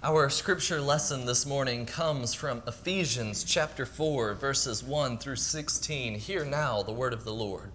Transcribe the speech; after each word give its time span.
Our 0.00 0.30
scripture 0.30 0.80
lesson 0.80 1.26
this 1.26 1.44
morning 1.44 1.84
comes 1.84 2.32
from 2.32 2.62
Ephesians 2.68 3.42
chapter 3.42 3.84
4, 3.84 4.34
verses 4.34 4.84
1 4.84 5.18
through 5.18 5.34
16. 5.34 6.14
Hear 6.14 6.44
now 6.44 6.84
the 6.84 6.92
word 6.92 7.12
of 7.12 7.24
the 7.24 7.34
Lord. 7.34 7.72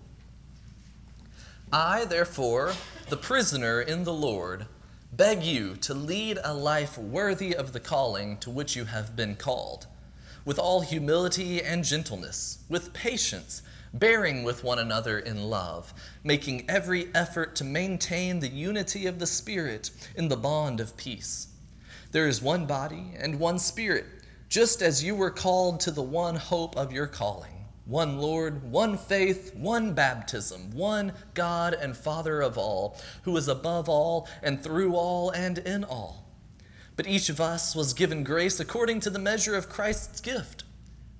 I, 1.70 2.06
therefore, 2.06 2.76
the 3.10 3.18
prisoner 3.18 3.82
in 3.82 4.06
the 4.06 4.14
Lord, 4.14 4.68
beg 5.12 5.44
you 5.44 5.76
to 5.82 5.94
lead 5.94 6.40
a 6.42 6.54
life 6.54 6.98
worthy 6.98 7.54
of 7.54 7.73
the 7.73 7.82
calling 7.82 8.38
to 8.38 8.50
which 8.50 8.74
you 8.74 8.86
have 8.86 9.18
been 9.18 9.36
called, 9.36 9.88
with 10.46 10.58
all 10.58 10.80
humility 10.80 11.62
and 11.62 11.84
gentleness, 11.84 12.60
with 12.70 12.94
patience, 12.94 13.64
bearing 13.94 14.44
with 14.44 14.64
one 14.64 14.80
another 14.80 15.20
in 15.20 15.50
love, 15.50 15.94
making 16.24 16.70
every 16.70 17.10
effort 17.14 17.54
to 17.58 17.66
maintain 17.66 18.40
the 18.40 18.48
unity 18.48 19.08
of 19.08 19.20
the 19.20 19.28
Spirit 19.28 19.92
in 20.16 20.30
the 20.30 20.38
bond 20.38 20.80
of 20.80 20.96
peace. 20.96 21.50
There 22.14 22.27
is 22.27 22.43
one 22.43 22.68
body 22.68 23.15
and 23.18 23.39
one 23.39 23.57
Spirit, 23.57 24.06
just 24.47 24.83
as 24.83 25.04
you 25.04 25.15
were 25.15 25.32
called 25.32 25.79
to 25.79 25.92
the 25.92 26.04
one 26.04 26.36
hope 26.36 26.78
of 26.78 26.93
your 26.93 27.07
calling 27.07 27.50
one 27.86 28.18
Lord, 28.19 28.71
one 28.71 28.97
faith, 28.97 29.54
one 29.55 29.93
baptism, 29.93 30.71
one 30.71 31.11
God 31.33 31.74
and 31.74 31.97
Father 31.97 32.39
of 32.39 32.58
all, 32.58 32.97
who 33.23 33.36
is 33.36 33.50
above 33.50 33.89
all 33.89 34.30
and 34.41 34.64
through 34.64 34.95
all 34.95 35.31
and 35.31 35.58
in 35.58 35.83
all. 35.83 36.30
But 36.95 37.08
each 37.08 37.28
of 37.28 37.41
us 37.41 37.75
was 37.75 37.94
given 37.94 38.23
grace 38.23 38.59
according 38.59 39.02
to 39.02 39.09
the 39.09 39.19
measure 39.19 39.55
of 39.55 39.67
Christ's 39.67 40.22
gift. 40.22 40.64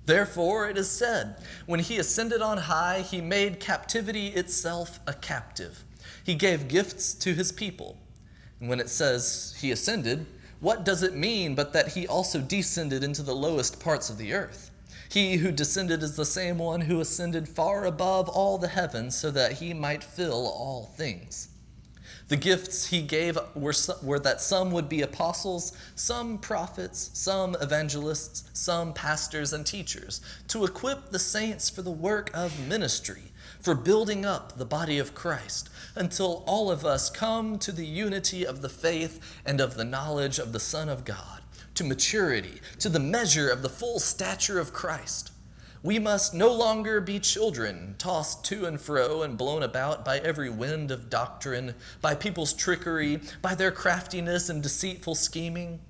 Therefore, 0.06 0.66
it 0.70 0.78
is 0.78 0.88
said, 0.88 1.36
when 1.66 1.80
he 1.80 1.98
ascended 1.98 2.40
on 2.40 2.56
high, 2.56 3.00
he 3.00 3.20
made 3.20 3.60
captivity 3.60 4.28
itself 4.28 5.00
a 5.06 5.12
captive. 5.12 5.84
He 6.24 6.34
gave 6.34 6.68
gifts 6.68 7.12
to 7.14 7.34
his 7.34 7.52
people. 7.52 7.98
And 8.58 8.70
when 8.70 8.80
it 8.80 8.88
says 8.88 9.54
he 9.60 9.70
ascended, 9.70 10.24
what 10.64 10.82
does 10.82 11.02
it 11.02 11.14
mean 11.14 11.54
but 11.54 11.74
that 11.74 11.88
he 11.88 12.08
also 12.08 12.40
descended 12.40 13.04
into 13.04 13.22
the 13.22 13.34
lowest 13.34 13.78
parts 13.78 14.08
of 14.08 14.16
the 14.16 14.32
earth? 14.32 14.70
He 15.10 15.36
who 15.36 15.52
descended 15.52 16.02
is 16.02 16.16
the 16.16 16.24
same 16.24 16.56
one 16.56 16.80
who 16.80 17.00
ascended 17.00 17.46
far 17.46 17.84
above 17.84 18.30
all 18.30 18.56
the 18.56 18.68
heavens 18.68 19.14
so 19.14 19.30
that 19.30 19.52
he 19.52 19.74
might 19.74 20.02
fill 20.02 20.48
all 20.48 20.86
things. 20.96 21.48
The 22.28 22.38
gifts 22.38 22.86
he 22.86 23.02
gave 23.02 23.36
were, 23.54 23.74
were 24.02 24.18
that 24.20 24.40
some 24.40 24.70
would 24.70 24.88
be 24.88 25.02
apostles, 25.02 25.76
some 25.96 26.38
prophets, 26.38 27.10
some 27.12 27.54
evangelists, 27.60 28.48
some 28.54 28.94
pastors 28.94 29.52
and 29.52 29.66
teachers, 29.66 30.22
to 30.48 30.64
equip 30.64 31.10
the 31.10 31.18
saints 31.18 31.68
for 31.68 31.82
the 31.82 31.90
work 31.90 32.30
of 32.32 32.66
ministry, 32.66 33.33
for 33.64 33.74
building 33.74 34.26
up 34.26 34.58
the 34.58 34.64
body 34.66 34.98
of 34.98 35.14
Christ 35.14 35.70
until 35.96 36.44
all 36.46 36.70
of 36.70 36.84
us 36.84 37.08
come 37.08 37.58
to 37.60 37.72
the 37.72 37.86
unity 37.86 38.44
of 38.44 38.60
the 38.60 38.68
faith 38.68 39.18
and 39.46 39.58
of 39.58 39.74
the 39.74 39.86
knowledge 39.86 40.38
of 40.38 40.52
the 40.52 40.60
Son 40.60 40.90
of 40.90 41.06
God, 41.06 41.40
to 41.74 41.82
maturity, 41.82 42.60
to 42.80 42.90
the 42.90 43.00
measure 43.00 43.48
of 43.48 43.62
the 43.62 43.70
full 43.70 43.98
stature 43.98 44.58
of 44.60 44.74
Christ. 44.74 45.30
We 45.82 45.98
must 45.98 46.34
no 46.34 46.52
longer 46.52 47.00
be 47.00 47.18
children, 47.18 47.94
tossed 47.96 48.44
to 48.46 48.66
and 48.66 48.78
fro 48.78 49.22
and 49.22 49.38
blown 49.38 49.62
about 49.62 50.04
by 50.04 50.18
every 50.18 50.50
wind 50.50 50.90
of 50.90 51.08
doctrine, 51.08 51.74
by 52.02 52.14
people's 52.14 52.52
trickery, 52.52 53.20
by 53.40 53.54
their 53.54 53.70
craftiness 53.70 54.50
and 54.50 54.62
deceitful 54.62 55.14
scheming. 55.14 55.80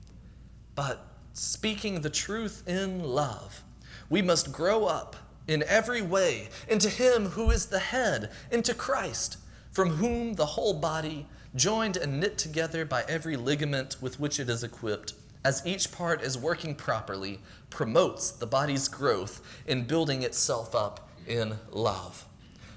But 0.77 1.05
speaking 1.33 2.03
the 2.03 2.11
truth 2.11 2.63
in 2.69 3.03
love, 3.03 3.65
we 4.09 4.23
must 4.23 4.53
grow 4.53 4.85
up 4.85 5.17
in 5.47 5.63
every 5.65 6.03
way 6.03 6.49
into 6.69 6.89
Him 6.89 7.27
who 7.27 7.51
is 7.51 7.67
the 7.67 7.79
head, 7.79 8.31
into 8.51 8.75
Christ 8.75 9.39
from 9.75 9.91
whom 9.91 10.35
the 10.35 10.47
whole 10.47 10.73
body, 10.73 11.27
joined 11.57 11.97
and 11.97 12.21
knit 12.21 12.39
together 12.39 12.85
by 12.85 13.05
every 13.09 13.37
ligament 13.37 13.97
with 14.01 14.21
which 14.21 14.39
it 14.39 14.49
is 14.49 14.63
equipped, 14.63 15.15
as 15.45 15.67
each 15.67 15.91
part 15.91 16.23
is 16.23 16.39
working 16.39 16.77
properly, 16.77 17.41
promotes 17.71 18.31
the 18.31 18.47
body's 18.47 18.87
growth 18.87 19.43
in 19.67 19.83
building 19.83 20.23
itself 20.23 20.77
up 20.77 21.11
in 21.27 21.59
love. 21.73 22.25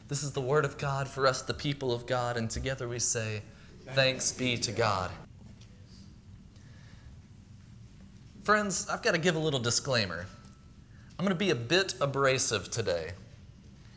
This 0.08 0.24
is 0.24 0.32
the 0.32 0.42
word 0.42 0.66
of 0.66 0.80
God 0.80 1.08
for 1.08 1.28
us, 1.28 1.44
the 1.44 1.54
people 1.54 1.94
of 1.94 2.08
God, 2.08 2.36
and 2.36 2.50
together 2.50 2.88
we 2.88 2.98
say, 2.98 3.44
Thanks 3.94 4.32
be 4.32 4.58
to 4.58 4.72
God. 4.72 5.12
Friends, 8.44 8.88
I've 8.90 9.04
got 9.04 9.12
to 9.12 9.20
give 9.20 9.36
a 9.36 9.40
little 9.40 9.60
disclaimer. 9.60 10.26
I'm 11.18 11.26
going 11.26 11.36
to 11.36 11.36
be 11.36 11.50
a 11.50 11.56
bit 11.56 11.96
abrasive 12.00 12.70
today. 12.70 13.12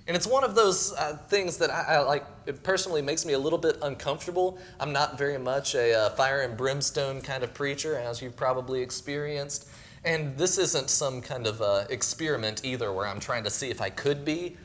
And 0.07 0.17
it's 0.17 0.27
one 0.27 0.43
of 0.43 0.55
those 0.55 0.93
uh, 0.95 1.19
things 1.29 1.59
that 1.59 1.71
I, 1.71 1.97
I, 1.97 1.99
like. 2.01 2.25
It 2.47 2.63
personally 2.63 3.03
makes 3.03 3.25
me 3.25 3.35
a 3.35 3.39
little 3.39 3.59
bit 3.59 3.77
uncomfortable. 3.83 4.59
I'm 4.81 4.93
not 4.93 5.19
very 5.19 5.39
much 5.39 5.75
a 5.75 5.95
uh, 5.95 6.11
fire 6.11 6.41
and 6.41 6.57
brimstone 6.57 7.21
kind 7.21 7.45
of 7.45 7.55
preacher, 7.55 7.97
as 7.97 8.21
you've 8.21 8.37
probably 8.37 8.81
experienced. 8.81 9.69
And 10.05 10.37
this 10.37 10.57
isn't 10.59 10.89
some 10.89 11.21
kind 11.21 11.47
of 11.47 11.61
uh, 11.61 11.85
experiment 11.91 12.65
either, 12.65 12.93
where 12.93 13.07
I'm 13.07 13.21
trying 13.21 13.45
to 13.45 13.51
see 13.51 13.71
if 13.71 13.81
I 13.81 13.91
could 13.91 14.25
be. 14.25 14.57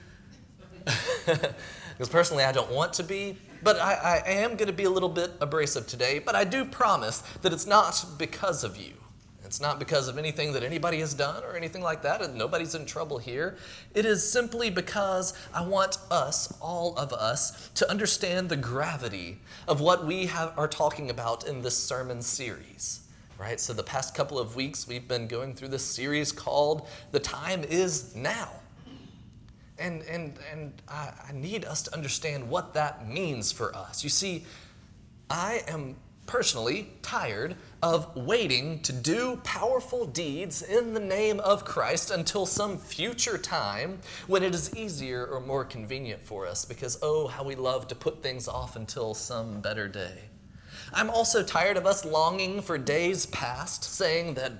Because 1.97 2.09
personally, 2.09 2.43
I 2.43 2.51
don't 2.51 2.71
want 2.71 2.93
to 2.93 3.03
be. 3.03 3.37
But 3.63 3.79
I, 3.79 4.21
I 4.25 4.29
am 4.29 4.57
going 4.57 4.67
to 4.67 4.73
be 4.73 4.83
a 4.83 4.89
little 4.89 5.09
bit 5.09 5.31
abrasive 5.39 5.87
today. 5.87 6.19
But 6.19 6.35
I 6.35 6.43
do 6.43 6.65
promise 6.65 7.21
that 7.41 7.53
it's 7.53 7.65
not 7.65 8.05
because 8.17 8.63
of 8.63 8.77
you. 8.77 8.93
It's 9.45 9.61
not 9.61 9.79
because 9.79 10.07
of 10.07 10.17
anything 10.17 10.53
that 10.53 10.63
anybody 10.63 10.99
has 10.99 11.13
done 11.13 11.43
or 11.43 11.55
anything 11.55 11.81
like 11.81 12.01
that, 12.01 12.21
and 12.21 12.35
nobody's 12.35 12.75
in 12.75 12.85
trouble 12.85 13.17
here. 13.19 13.55
It 13.93 14.05
is 14.05 14.29
simply 14.29 14.69
because 14.69 15.33
I 15.53 15.65
want 15.65 15.97
us, 16.09 16.51
all 16.59 16.95
of 16.97 17.13
us, 17.13 17.69
to 17.75 17.89
understand 17.89 18.49
the 18.49 18.57
gravity 18.57 19.39
of 19.67 19.79
what 19.79 20.05
we 20.05 20.25
have, 20.25 20.57
are 20.57 20.67
talking 20.67 21.09
about 21.09 21.47
in 21.47 21.61
this 21.61 21.77
sermon 21.77 22.21
series. 22.21 23.01
Right? 23.37 23.59
So, 23.59 23.73
the 23.73 23.83
past 23.83 24.15
couple 24.15 24.39
of 24.39 24.55
weeks, 24.55 24.87
we've 24.87 25.07
been 25.07 25.27
going 25.27 25.55
through 25.55 25.67
this 25.67 25.85
series 25.85 26.31
called 26.31 26.87
The 27.11 27.19
Time 27.19 27.63
Is 27.65 28.15
Now. 28.15 28.49
And, 29.77 30.03
and, 30.03 30.39
and 30.51 30.81
I, 30.87 31.11
I 31.27 31.31
need 31.33 31.65
us 31.65 31.81
to 31.83 31.93
understand 31.93 32.49
what 32.49 32.73
that 32.75 33.09
means 33.09 33.51
for 33.51 33.75
us. 33.75 34.05
You 34.05 34.09
see, 34.09 34.45
I 35.29 35.63
am 35.67 35.97
personally 36.27 36.91
tired 37.01 37.55
of 37.85 38.15
waiting 38.15 38.79
to 38.79 38.91
do 38.91 39.39
powerful 39.43 40.07
deeds 40.07 40.63
in 40.63 40.95
the 40.95 40.99
name 40.99 41.39
of 41.41 41.63
Christ 41.63 42.09
until 42.09 42.47
some 42.47 42.79
future 42.79 43.37
time 43.37 43.99
when 44.25 44.41
it 44.41 44.55
is 44.55 44.75
easier 44.75 45.23
or 45.23 45.39
more 45.39 45.63
convenient 45.63 46.23
for 46.23 46.47
us 46.47 46.65
because, 46.65 46.97
oh, 47.03 47.27
how 47.27 47.43
we 47.43 47.53
love 47.53 47.87
to 47.89 47.93
put 47.93 48.23
things 48.23 48.47
off 48.47 48.75
until 48.75 49.13
some 49.13 49.61
better 49.61 49.87
day. 49.87 50.17
I'm 50.93 51.11
also 51.11 51.43
tired 51.43 51.77
of 51.77 51.85
us 51.85 52.03
longing 52.03 52.59
for 52.63 52.79
days 52.79 53.27
past, 53.27 53.83
saying 53.83 54.33
that 54.33 54.53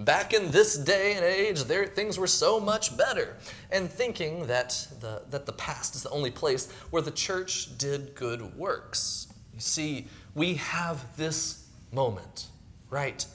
back 0.00 0.34
in 0.34 0.50
this 0.50 0.76
day 0.76 1.14
and 1.14 1.24
age, 1.24 1.62
there, 1.62 1.86
things 1.86 2.18
were 2.18 2.26
so 2.26 2.58
much 2.58 2.96
better, 2.96 3.36
and 3.70 3.88
thinking 3.88 4.48
that 4.48 4.88
the, 4.98 5.22
that 5.30 5.46
the 5.46 5.52
past 5.52 5.94
is 5.94 6.02
the 6.02 6.10
only 6.10 6.32
place 6.32 6.68
where 6.90 7.02
the 7.02 7.12
church 7.12 7.78
did 7.78 8.16
good 8.16 8.56
works. 8.56 9.28
You 9.54 9.60
see, 9.60 10.08
we 10.34 10.54
have 10.54 11.16
this 11.16 11.68
moment 11.92 12.48
right 12.92 13.26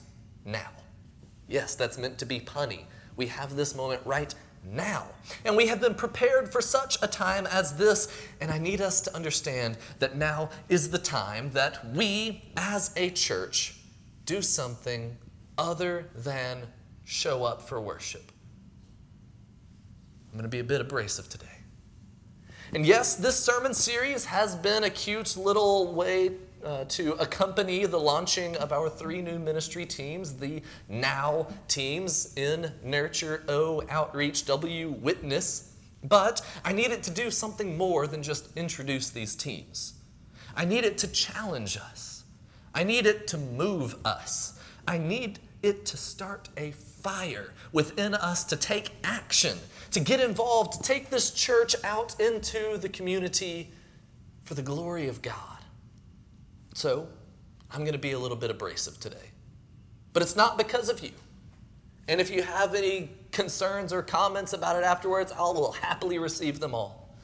now. 0.46 0.70
Yes, 1.48 1.76
that's 1.76 1.98
meant 1.98 2.20
to 2.20 2.26
be 2.26 2.40
punny. 2.40 2.84
We 3.16 3.26
have 3.28 3.56
this 3.56 3.76
moment 3.76 4.02
right 4.06 4.34
now. 4.64 5.08
And 5.44 5.58
we 5.58 5.68
have 5.68 5.82
been 5.82 5.96
prepared 5.96 6.52
for 6.52 6.62
such 6.62 6.98
a 7.02 7.08
time 7.08 7.48
as 7.48 7.76
this. 7.76 8.08
And 8.40 8.52
I 8.52 8.60
need 8.60 8.82
us 8.82 9.02
to 9.02 9.16
understand 9.16 9.78
that 9.98 10.16
now 10.16 10.52
is 10.70 10.92
the 10.92 11.00
time 11.00 11.52
that 11.52 11.94
we, 11.94 12.44
as 12.56 12.92
a 12.96 13.10
church, 13.10 13.80
do 14.26 14.42
something 14.42 15.18
other 15.58 16.10
than 16.14 16.68
show 17.04 17.44
up 17.44 17.62
for 17.62 17.82
worship. 17.82 18.32
I'm 20.28 20.34
going 20.34 20.44
to 20.44 20.50
be 20.50 20.60
a 20.60 20.64
bit 20.64 20.82
abrasive 20.82 21.30
today. 21.30 21.46
And 22.74 22.86
yes, 22.86 23.16
this 23.16 23.40
sermon 23.40 23.74
series 23.74 24.26
has 24.26 24.56
been 24.56 24.84
a 24.84 24.90
cute 24.90 25.36
little 25.36 25.94
way 25.94 26.32
uh, 26.64 26.86
to 26.86 27.14
accompany 27.14 27.86
the 27.86 28.00
launching 28.00 28.56
of 28.58 28.72
our 28.72 28.90
three 28.90 29.22
new 29.22 29.40
ministry 29.40 29.86
teams 29.86 30.34
the 30.34 30.62
Now 30.90 31.48
teams 31.68 32.34
in 32.36 32.72
Nurture, 32.84 33.44
O, 33.48 33.84
Outreach, 33.90 34.46
W, 34.46 34.90
Witness. 34.90 35.74
But 36.04 36.42
I 36.64 36.74
needed 36.74 37.04
to 37.04 37.12
do 37.12 37.32
something 37.32 37.78
more 37.78 38.08
than 38.08 38.24
just 38.24 38.56
introduce 38.56 39.10
these 39.10 39.36
teams. 39.36 39.94
I 40.56 40.66
need 40.66 40.86
it 40.86 40.98
to 41.00 41.08
challenge 41.08 41.78
us. 41.78 42.24
I 42.74 42.84
need 42.84 43.06
it 43.06 43.28
to 43.28 43.38
move 43.38 43.96
us. 44.06 44.60
I 44.88 44.98
need 44.98 45.40
it 45.64 45.86
to 45.88 45.98
start 45.98 46.50
a 46.58 46.72
fire 46.72 47.54
within 47.72 48.14
us 48.14 48.44
to 48.46 48.56
take 48.56 48.92
action, 49.04 49.58
to 49.92 50.00
get 50.00 50.20
involved, 50.20 50.74
to 50.74 50.82
take 50.82 51.10
this 51.10 51.32
church 51.32 51.76
out 51.84 52.20
into 52.20 52.78
the 52.78 52.90
community 52.90 53.72
for 54.44 54.54
the 54.54 54.62
glory 54.62 55.08
of 55.08 55.22
God. 55.22 55.57
So 56.78 57.08
I'm 57.72 57.80
going 57.80 57.94
to 57.94 57.98
be 57.98 58.12
a 58.12 58.20
little 58.20 58.38
bit 58.38 58.52
abrasive 58.52 59.00
today. 59.00 59.32
But 60.14 60.22
it's 60.22 60.36
not 60.36 60.60
because 60.60 60.90
of 60.90 61.04
you. 61.04 61.10
And 62.08 62.22
if 62.22 62.30
you 62.30 62.44
have 62.44 62.76
any 62.76 63.10
concerns 63.32 63.92
or 63.92 64.04
comments 64.04 64.54
about 64.54 64.76
it 64.76 64.84
afterwards, 64.84 65.32
I 65.32 65.40
will 65.40 65.72
happily 65.72 66.20
receive 66.20 66.60
them 66.60 66.76
all. 66.76 67.18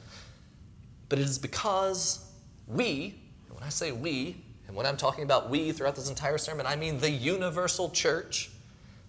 But 1.08 1.20
it 1.20 1.26
is 1.26 1.38
because 1.38 2.28
we, 2.66 3.14
and 3.46 3.54
when 3.54 3.62
I 3.62 3.68
say 3.68 3.92
we, 3.92 4.38
and 4.66 4.74
when 4.74 4.86
I'm 4.86 4.96
talking 4.96 5.22
about 5.22 5.48
we 5.48 5.70
throughout 5.70 5.94
this 5.94 6.08
entire 6.08 6.36
sermon, 6.36 6.66
I 6.66 6.74
mean 6.74 6.98
the 6.98 7.10
universal 7.10 7.90
church, 7.90 8.50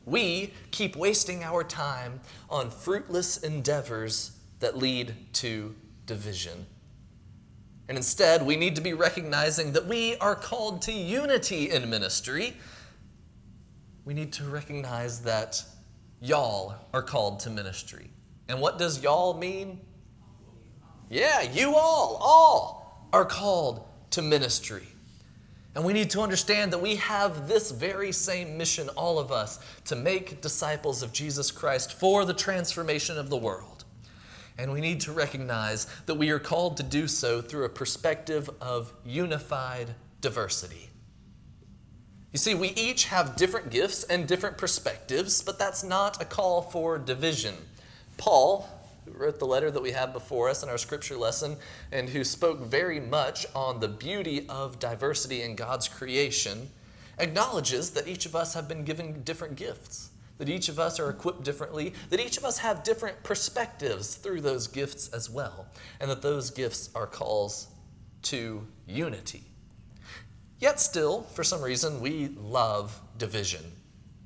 we 0.06 0.54
keep 0.70 0.96
wasting 0.96 1.44
our 1.44 1.64
time 1.64 2.20
on 2.52 2.70
fruitless 2.70 3.38
endeavors 3.38 4.38
that 4.60 4.78
lead 4.78 5.16
to 5.34 5.74
division. 6.06 6.68
And 7.88 7.98
instead, 7.98 8.46
we 8.46 8.56
need 8.56 8.76
to 8.76 8.82
be 8.82 8.94
recognizing 8.94 9.74
that 9.74 9.86
we 9.86 10.16
are 10.18 10.36
called 10.36 10.82
to 10.84 10.92
unity 10.92 11.70
in 11.70 11.90
ministry. 11.90 12.56
We 14.06 14.14
need 14.14 14.34
to 14.34 14.44
recognize 14.46 15.22
that 15.22 15.64
y'all 16.20 16.76
are 16.94 17.04
called 17.04 17.40
to 17.42 17.50
ministry. 17.50 18.10
And 18.48 18.60
what 18.60 18.80
does 18.80 19.04
y'all 19.04 19.36
mean? 19.36 19.82
Yeah, 21.10 21.42
you 21.44 21.76
all, 21.76 22.18
all 22.22 23.10
are 23.14 23.26
called 23.26 23.88
to 24.12 24.22
ministry. 24.22 24.88
And 25.76 25.84
we 25.84 25.92
need 25.92 26.10
to 26.12 26.22
understand 26.22 26.72
that 26.72 26.82
we 26.82 26.96
have 26.96 27.48
this 27.48 27.70
very 27.70 28.14
same 28.14 28.58
mission, 28.58 28.88
all 28.90 29.20
of 29.20 29.32
us, 29.32 29.60
to 29.86 29.96
make 29.96 30.42
disciples 30.42 31.04
of 31.04 31.12
Jesus 31.12 31.52
Christ 31.52 32.00
for 32.00 32.24
the 32.24 32.34
transformation 32.34 33.18
of 33.18 33.30
the 33.30 33.38
world. 33.38 33.75
And 34.58 34.72
we 34.72 34.82
need 34.82 35.02
to 35.02 35.12
recognize 35.12 35.88
that 36.06 36.16
we 36.16 36.30
are 36.30 36.40
called 36.40 36.78
to 36.78 36.84
do 36.84 37.08
so 37.08 37.42
through 37.42 37.66
a 37.66 37.70
perspective 37.70 38.50
of 38.62 38.94
unified 39.06 39.96
diversity. 40.22 40.90
You 42.32 42.40
see, 42.40 42.54
we 42.54 42.70
each 42.70 43.06
have 43.06 43.38
different 43.38 43.70
gifts 43.70 44.04
and 44.04 44.28
different 44.28 44.58
perspectives, 44.58 45.42
but 45.42 45.58
that's 45.58 45.84
not 45.84 46.22
a 46.22 46.26
call 46.26 46.62
for 46.62 46.98
division. 46.98 47.56
Paul, 48.18 48.68
who 49.06 49.12
wrote 49.12 49.40
the 49.40 49.46
letter 49.46 49.72
that 49.72 49.82
we 49.82 49.92
have 49.92 50.12
before 50.12 50.50
us 50.50 50.64
in 50.64 50.70
our 50.70 50.78
scripture 50.78 51.16
lesson, 51.16 51.58
and 51.92 52.10
who 52.10 52.24
spoke 52.24 52.60
very 52.60 53.00
much 53.00 53.46
on 53.56 53.80
the 53.80 53.88
beauty 53.88 54.46
of 54.50 54.80
diversity 54.80 55.44
in 55.44 55.56
God's 55.56 55.88
creation, 55.88 56.70
acknowledges 57.20 57.92
that 57.92 58.08
each 58.08 58.26
of 58.26 58.36
us 58.36 58.54
have 58.54 58.68
been 58.68 58.84
given 58.84 59.24
different 59.24 59.56
gifts, 59.56 60.10
that 60.38 60.50
each 60.50 60.70
of 60.70 60.80
us 60.80 61.00
are 61.00 61.10
equipped 61.10 61.44
differently, 61.44 61.94
that 62.10 62.20
each 62.20 62.38
of 62.38 62.46
us 62.46 62.58
have 62.58 62.84
different 62.84 63.24
perspectives 63.24 64.16
through 64.16 64.42
those 64.42 64.68
gifts 64.68 65.08
as 65.10 65.30
well, 65.30 65.68
and 66.00 66.10
that 66.10 66.22
those 66.22 66.50
gifts 66.50 66.90
are 66.94 67.08
calls 67.08 67.68
to 68.24 68.66
unity. 68.88 69.44
Yet 70.60 70.80
still, 70.80 71.24
for 71.24 71.44
some 71.44 71.62
reason, 71.62 72.02
we 72.02 72.30
love 72.38 73.00
division. 73.18 73.64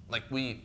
Like 0.10 0.24
we 0.30 0.64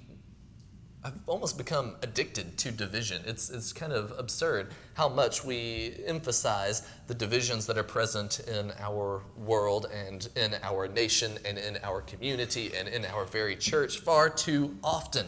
I've 1.06 1.20
almost 1.26 1.58
become 1.58 1.96
addicted 2.02 2.56
to 2.56 2.70
division. 2.70 3.20
It's, 3.26 3.50
it's 3.50 3.74
kind 3.74 3.92
of 3.92 4.14
absurd 4.18 4.68
how 4.94 5.10
much 5.10 5.44
we 5.44 5.96
emphasize 6.06 6.88
the 7.08 7.14
divisions 7.14 7.66
that 7.66 7.76
are 7.76 7.82
present 7.82 8.40
in 8.40 8.72
our 8.80 9.22
world 9.36 9.86
and 9.92 10.26
in 10.34 10.54
our 10.62 10.88
nation 10.88 11.32
and 11.44 11.58
in 11.58 11.76
our 11.82 12.00
community 12.00 12.70
and 12.74 12.88
in 12.88 13.04
our 13.04 13.26
very 13.26 13.54
church 13.54 13.98
far 13.98 14.30
too 14.30 14.78
often. 14.82 15.26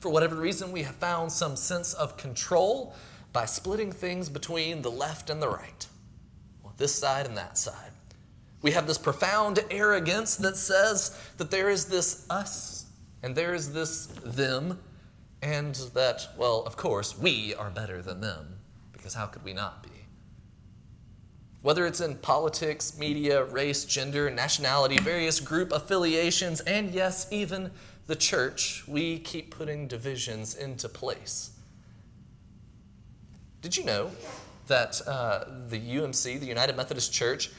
For 0.00 0.08
whatever 0.08 0.34
reason, 0.34 0.72
we 0.72 0.82
have 0.82 0.96
found 0.96 1.30
some 1.30 1.54
sense 1.54 1.94
of 1.94 2.16
control 2.16 2.96
by 3.32 3.44
splitting 3.44 3.92
things 3.92 4.28
between 4.28 4.82
the 4.82 4.90
left 4.90 5.30
and 5.30 5.40
the 5.40 5.48
right, 5.48 5.86
well, 6.64 6.74
this 6.76 6.92
side 6.92 7.26
and 7.26 7.36
that 7.36 7.56
side. 7.56 7.92
We 8.62 8.72
have 8.72 8.88
this 8.88 8.98
profound 8.98 9.60
arrogance 9.70 10.34
that 10.36 10.56
says 10.56 11.16
that 11.36 11.52
there 11.52 11.70
is 11.70 11.84
this 11.84 12.26
us 12.30 12.86
and 13.22 13.36
there 13.36 13.54
is 13.54 13.72
this 13.72 14.06
them 14.24 14.80
and 15.44 15.74
that, 15.92 16.26
well, 16.38 16.62
of 16.62 16.78
course, 16.78 17.18
we 17.18 17.54
are 17.54 17.68
better 17.68 18.00
than 18.00 18.22
them, 18.22 18.56
because 18.92 19.12
how 19.12 19.26
could 19.26 19.44
we 19.44 19.52
not 19.52 19.82
be? 19.82 19.90
Whether 21.60 21.86
it's 21.86 22.00
in 22.00 22.16
politics, 22.16 22.98
media, 22.98 23.44
race, 23.44 23.84
gender, 23.84 24.30
nationality, 24.30 24.96
various 24.98 25.40
group 25.40 25.70
affiliations, 25.70 26.60
and 26.60 26.90
yes, 26.92 27.26
even 27.30 27.70
the 28.06 28.16
church, 28.16 28.84
we 28.88 29.18
keep 29.18 29.54
putting 29.54 29.86
divisions 29.86 30.54
into 30.54 30.88
place. 30.88 31.50
Did 33.60 33.76
you 33.76 33.84
know 33.84 34.10
that 34.66 35.00
uh, 35.06 35.44
the 35.68 35.78
UMC, 35.78 36.40
the 36.40 36.46
United 36.46 36.74
Methodist 36.74 37.12
Church, 37.12 37.50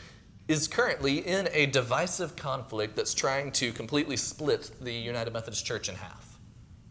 is 0.48 0.68
currently 0.68 1.20
in 1.20 1.50
a 1.52 1.68
divisive 1.68 2.36
conflict 2.36 2.96
that's 2.96 3.14
trying 3.14 3.52
to 3.52 3.72
completely 3.72 4.18
split 4.18 4.72
the 4.82 4.94
United 4.94 5.34
Methodist 5.34 5.66
Church 5.68 5.88
in 5.88 5.96
half? 5.96 6.25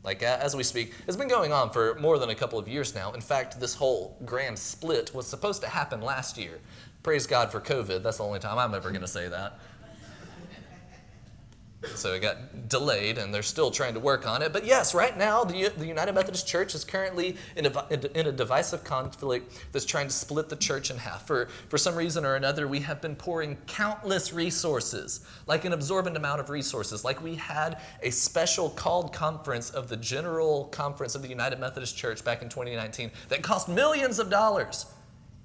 Like 0.04 0.22
as 0.22 0.54
we 0.54 0.62
speak, 0.62 0.92
it's 1.08 1.16
been 1.16 1.28
going 1.28 1.52
on 1.52 1.70
for 1.70 1.96
more 1.96 2.18
than 2.18 2.30
a 2.30 2.34
couple 2.34 2.58
of 2.58 2.68
years 2.68 2.94
now. 2.94 3.12
In 3.12 3.20
fact, 3.20 3.58
this 3.58 3.74
whole 3.74 4.16
grand 4.24 4.58
split 4.58 5.14
was 5.14 5.26
supposed 5.26 5.62
to 5.62 5.68
happen 5.68 6.02
last 6.02 6.36
year. 6.36 6.60
Praise 7.02 7.26
God 7.26 7.50
for 7.50 7.60
COVID. 7.60 8.02
That's 8.02 8.18
the 8.18 8.24
only 8.24 8.38
time 8.38 8.58
I'm 8.58 8.74
ever 8.74 8.90
going 8.90 9.00
to 9.00 9.08
say 9.08 9.28
that. 9.28 9.58
So 11.94 12.12
it 12.14 12.20
got 12.20 12.68
delayed, 12.68 13.18
and 13.18 13.32
they're 13.32 13.42
still 13.42 13.70
trying 13.70 13.94
to 13.94 14.00
work 14.00 14.26
on 14.26 14.42
it. 14.42 14.52
But 14.52 14.64
yes, 14.64 14.94
right 14.94 15.16
now, 15.16 15.44
the, 15.44 15.70
the 15.76 15.86
United 15.86 16.14
Methodist 16.14 16.46
Church 16.46 16.74
is 16.74 16.84
currently 16.84 17.36
in 17.56 17.66
a, 17.66 17.86
in 17.90 18.26
a 18.26 18.32
divisive 18.32 18.84
conflict 18.84 19.52
that's 19.72 19.84
trying 19.84 20.08
to 20.08 20.12
split 20.12 20.48
the 20.48 20.56
church 20.56 20.90
in 20.90 20.96
half. 20.96 21.26
For, 21.26 21.48
for 21.68 21.78
some 21.78 21.94
reason 21.94 22.24
or 22.24 22.34
another, 22.34 22.66
we 22.66 22.80
have 22.80 23.00
been 23.00 23.16
pouring 23.16 23.56
countless 23.66 24.32
resources, 24.32 25.26
like 25.46 25.64
an 25.64 25.72
absorbent 25.72 26.16
amount 26.16 26.40
of 26.40 26.50
resources, 26.50 27.04
like 27.04 27.22
we 27.22 27.36
had 27.36 27.80
a 28.02 28.10
special 28.10 28.70
called 28.70 29.12
conference 29.12 29.70
of 29.70 29.88
the 29.88 29.96
General 29.96 30.64
Conference 30.66 31.14
of 31.14 31.22
the 31.22 31.28
United 31.28 31.58
Methodist 31.60 31.96
Church 31.96 32.24
back 32.24 32.42
in 32.42 32.48
2019 32.48 33.10
that 33.28 33.42
cost 33.42 33.68
millions 33.68 34.18
of 34.18 34.30
dollars 34.30 34.86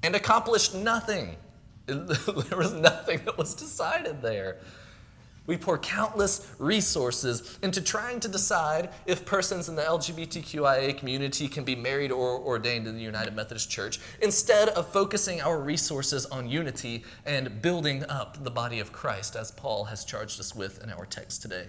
and 0.03 0.15
accomplished 0.15 0.75
nothing. 0.75 1.35
there 1.85 2.57
was 2.57 2.73
nothing 2.73 3.19
that 3.25 3.37
was 3.37 3.55
decided 3.55 4.21
there. 4.21 4.57
We 5.49 5.57
pour 5.57 5.79
countless 5.79 6.47
resources 6.59 7.57
into 7.63 7.81
trying 7.81 8.19
to 8.19 8.27
decide 8.27 8.91
if 9.07 9.25
persons 9.25 9.67
in 9.67 9.75
the 9.75 9.81
LGBTQIA 9.81 10.95
community 10.95 11.47
can 11.47 11.63
be 11.63 11.75
married 11.75 12.11
or 12.11 12.37
ordained 12.39 12.85
in 12.85 12.95
the 12.95 13.01
United 13.01 13.35
Methodist 13.35 13.67
Church, 13.67 13.99
instead 14.21 14.69
of 14.69 14.87
focusing 14.89 15.41
our 15.41 15.59
resources 15.59 16.27
on 16.27 16.47
unity 16.47 17.03
and 17.25 17.63
building 17.63 18.05
up 18.09 18.43
the 18.43 18.51
body 18.51 18.79
of 18.79 18.91
Christ, 18.93 19.35
as 19.35 19.49
Paul 19.49 19.85
has 19.85 20.05
charged 20.05 20.39
us 20.39 20.53
with 20.53 20.83
in 20.83 20.91
our 20.91 21.07
text 21.07 21.41
today. 21.41 21.65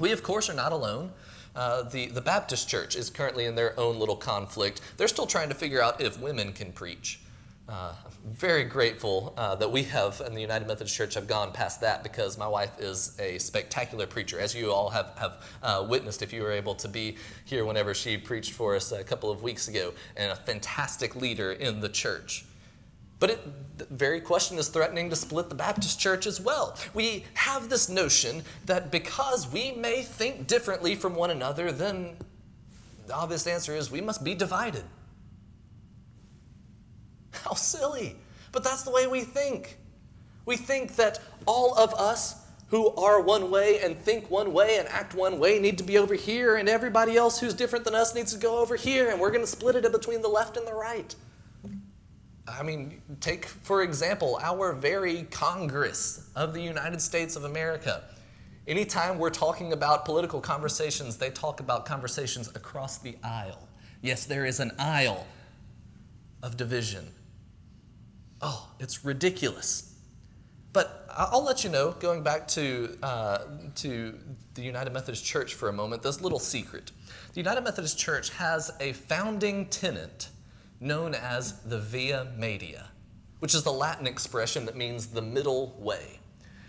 We, 0.00 0.10
of 0.10 0.24
course, 0.24 0.50
are 0.50 0.54
not 0.54 0.72
alone. 0.72 1.12
Uh, 1.54 1.84
the, 1.84 2.06
the 2.06 2.20
Baptist 2.20 2.68
Church 2.68 2.96
is 2.96 3.10
currently 3.10 3.44
in 3.44 3.54
their 3.54 3.78
own 3.78 4.00
little 4.00 4.16
conflict. 4.16 4.80
They're 4.96 5.06
still 5.06 5.28
trying 5.28 5.50
to 5.50 5.54
figure 5.54 5.80
out 5.80 6.00
if 6.00 6.18
women 6.18 6.52
can 6.52 6.72
preach. 6.72 7.20
Uh, 7.68 7.92
very 8.24 8.64
grateful 8.64 9.34
uh, 9.36 9.54
that 9.56 9.70
we 9.70 9.82
have 9.84 10.20
in 10.26 10.34
the 10.34 10.40
United 10.40 10.66
Methodist 10.66 10.94
Church 10.94 11.14
have 11.14 11.26
gone 11.26 11.52
past 11.52 11.80
that 11.80 12.02
because 12.02 12.36
my 12.36 12.46
wife 12.46 12.78
is 12.78 13.16
a 13.18 13.38
spectacular 13.38 14.06
preacher, 14.06 14.38
as 14.38 14.54
you 14.54 14.72
all 14.72 14.90
have, 14.90 15.12
have 15.18 15.44
uh, 15.62 15.86
witnessed 15.88 16.22
if 16.22 16.32
you 16.32 16.42
were 16.42 16.52
able 16.52 16.74
to 16.74 16.88
be 16.88 17.16
here 17.44 17.64
whenever 17.64 17.94
she 17.94 18.16
preached 18.16 18.52
for 18.52 18.76
us 18.76 18.92
a 18.92 19.02
couple 19.02 19.30
of 19.30 19.42
weeks 19.42 19.68
ago, 19.68 19.92
and 20.16 20.32
a 20.32 20.36
fantastic 20.36 21.16
leader 21.16 21.52
in 21.52 21.80
the 21.80 21.88
church. 21.88 22.44
But 23.20 23.30
it, 23.30 23.78
the 23.78 23.86
very 23.86 24.20
question 24.20 24.58
is 24.58 24.68
threatening 24.68 25.10
to 25.10 25.16
split 25.16 25.48
the 25.48 25.54
Baptist 25.54 25.98
church 25.98 26.26
as 26.26 26.40
well. 26.40 26.76
We 26.94 27.24
have 27.34 27.68
this 27.68 27.88
notion 27.88 28.42
that 28.66 28.92
because 28.92 29.50
we 29.50 29.72
may 29.72 30.02
think 30.02 30.46
differently 30.46 30.94
from 30.94 31.14
one 31.14 31.30
another, 31.30 31.72
then 31.72 32.16
the 33.06 33.14
obvious 33.14 33.46
answer 33.46 33.74
is 33.74 33.90
we 33.90 34.00
must 34.00 34.22
be 34.22 34.34
divided. 34.34 34.84
How 37.44 37.54
silly. 37.54 38.16
But 38.52 38.64
that's 38.64 38.82
the 38.82 38.90
way 38.90 39.06
we 39.06 39.22
think. 39.22 39.78
We 40.46 40.56
think 40.56 40.96
that 40.96 41.20
all 41.46 41.76
of 41.78 41.92
us 41.94 42.46
who 42.68 42.94
are 42.96 43.20
one 43.20 43.50
way 43.50 43.80
and 43.80 43.98
think 43.98 44.30
one 44.30 44.52
way 44.52 44.78
and 44.78 44.88
act 44.88 45.14
one 45.14 45.38
way 45.38 45.58
need 45.58 45.78
to 45.78 45.84
be 45.84 45.98
over 45.98 46.14
here, 46.14 46.56
and 46.56 46.68
everybody 46.68 47.16
else 47.16 47.40
who's 47.40 47.54
different 47.54 47.84
than 47.84 47.94
us 47.94 48.14
needs 48.14 48.32
to 48.32 48.38
go 48.38 48.58
over 48.58 48.76
here, 48.76 49.10
and 49.10 49.20
we're 49.20 49.30
going 49.30 49.44
to 49.44 49.50
split 49.50 49.74
it 49.74 49.90
between 49.90 50.20
the 50.20 50.28
left 50.28 50.56
and 50.56 50.66
the 50.66 50.74
right. 50.74 51.14
I 52.46 52.62
mean, 52.62 53.02
take, 53.20 53.46
for 53.46 53.82
example, 53.82 54.38
our 54.42 54.72
very 54.72 55.24
Congress 55.30 56.30
of 56.34 56.54
the 56.54 56.62
United 56.62 57.00
States 57.00 57.36
of 57.36 57.44
America. 57.44 58.04
Anytime 58.66 59.18
we're 59.18 59.30
talking 59.30 59.72
about 59.72 60.04
political 60.04 60.40
conversations, 60.40 61.16
they 61.16 61.30
talk 61.30 61.60
about 61.60 61.86
conversations 61.86 62.48
across 62.54 62.98
the 62.98 63.16
aisle. 63.22 63.66
Yes, 64.02 64.26
there 64.26 64.44
is 64.44 64.60
an 64.60 64.72
aisle 64.78 65.26
of 66.42 66.56
division. 66.56 67.06
Oh, 68.40 68.68
it's 68.78 69.04
ridiculous. 69.04 69.94
But 70.72 71.06
I'll 71.10 71.44
let 71.44 71.64
you 71.64 71.70
know, 71.70 71.92
going 71.92 72.22
back 72.22 72.46
to, 72.48 72.96
uh, 73.02 73.38
to 73.76 74.18
the 74.54 74.62
United 74.62 74.92
Methodist 74.92 75.24
Church 75.24 75.54
for 75.54 75.68
a 75.68 75.72
moment, 75.72 76.02
this 76.02 76.20
little 76.20 76.38
secret. 76.38 76.92
The 77.32 77.40
United 77.40 77.62
Methodist 77.62 77.98
Church 77.98 78.30
has 78.30 78.70
a 78.78 78.92
founding 78.92 79.66
tenet 79.66 80.28
known 80.80 81.14
as 81.14 81.60
the 81.62 81.78
Via 81.78 82.32
Media, 82.36 82.90
which 83.40 83.54
is 83.54 83.64
the 83.64 83.72
Latin 83.72 84.06
expression 84.06 84.66
that 84.66 84.76
means 84.76 85.08
the 85.08 85.22
middle 85.22 85.74
way. 85.78 86.17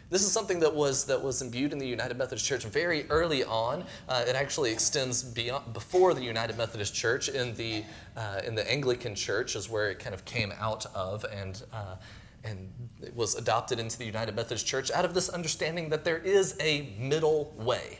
This 0.09 0.23
is 0.23 0.31
something 0.31 0.59
that 0.61 0.73
was 0.73 1.05
that 1.05 1.21
was 1.21 1.41
imbued 1.41 1.71
in 1.71 1.77
the 1.77 1.87
United 1.87 2.17
Methodist 2.17 2.45
Church 2.45 2.63
very 2.65 3.07
early 3.11 3.43
on. 3.43 3.83
Uh, 4.07 4.25
it 4.27 4.35
actually 4.35 4.71
extends 4.71 5.21
beyond 5.21 5.71
before 5.71 6.15
the 6.15 6.23
United 6.23 6.57
Methodist 6.57 6.95
Church 6.95 7.29
in 7.29 7.53
the 7.53 7.83
uh, 8.17 8.41
in 8.45 8.55
the 8.55 8.69
Anglican 8.69 9.13
Church 9.13 9.55
is 9.55 9.69
where 9.69 9.91
it 9.91 9.99
kind 9.99 10.15
of 10.15 10.25
came 10.25 10.51
out 10.59 10.87
of, 10.95 11.25
and 11.25 11.63
uh, 11.71 11.95
and 12.43 12.71
it 13.03 13.15
was 13.15 13.35
adopted 13.35 13.79
into 13.79 13.99
the 13.99 14.05
United 14.05 14.35
Methodist 14.35 14.65
Church 14.65 14.89
out 14.89 15.05
of 15.05 15.13
this 15.13 15.29
understanding 15.29 15.89
that 15.89 16.03
there 16.03 16.17
is 16.17 16.57
a 16.59 16.93
middle 16.97 17.53
way. 17.55 17.99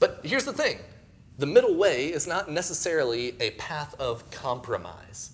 But 0.00 0.20
here's 0.24 0.44
the 0.44 0.52
thing 0.52 0.78
the 1.38 1.46
middle 1.46 1.76
way 1.76 2.12
is 2.12 2.26
not 2.26 2.50
necessarily 2.50 3.36
a 3.40 3.52
path 3.52 3.94
of 4.00 4.28
compromise. 4.32 5.32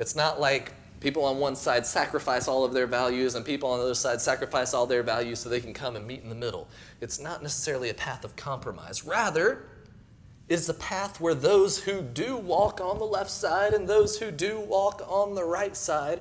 It's 0.00 0.16
not 0.16 0.40
like 0.40 0.72
people 1.00 1.24
on 1.24 1.38
one 1.38 1.56
side 1.56 1.86
sacrifice 1.86 2.46
all 2.46 2.64
of 2.64 2.72
their 2.72 2.86
values 2.86 3.34
and 3.34 3.44
people 3.44 3.70
on 3.70 3.78
the 3.78 3.84
other 3.84 3.94
side 3.94 4.20
sacrifice 4.20 4.74
all 4.74 4.86
their 4.86 5.02
values 5.02 5.40
so 5.40 5.48
they 5.48 5.60
can 5.60 5.72
come 5.72 5.96
and 5.96 6.06
meet 6.06 6.22
in 6.22 6.28
the 6.28 6.34
middle. 6.34 6.68
It's 7.00 7.18
not 7.18 7.42
necessarily 7.42 7.88
a 7.88 7.94
path 7.94 8.24
of 8.24 8.36
compromise. 8.36 9.04
Rather, 9.04 9.64
it's 10.48 10.68
a 10.68 10.74
path 10.74 11.20
where 11.20 11.34
those 11.34 11.78
who 11.78 12.02
do 12.02 12.36
walk 12.36 12.80
on 12.80 12.98
the 12.98 13.04
left 13.04 13.30
side 13.30 13.72
and 13.72 13.88
those 13.88 14.18
who 14.18 14.30
do 14.30 14.60
walk 14.60 15.02
on 15.08 15.34
the 15.34 15.44
right 15.44 15.76
side 15.76 16.20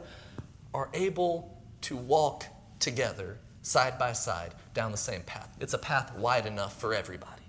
are 0.74 0.90
able 0.94 1.62
to 1.82 1.98
walk 1.98 2.46
together 2.80 3.38
side 3.62 3.98
by 4.00 4.14
side 4.14 4.54
down 4.74 4.92
the 4.92 4.98
same 4.98 5.22
path. 5.24 5.56
It's 5.60 5.74
a 5.74 5.78
path 5.78 6.16
wide 6.16 6.46
enough 6.46 6.80
for 6.80 6.94
everybody. 6.94 7.42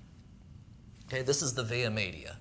Okay, 1.07 1.23
this 1.23 1.43
is 1.43 1.55
the 1.55 1.63
Via 1.63 1.91
Media. 1.91 2.37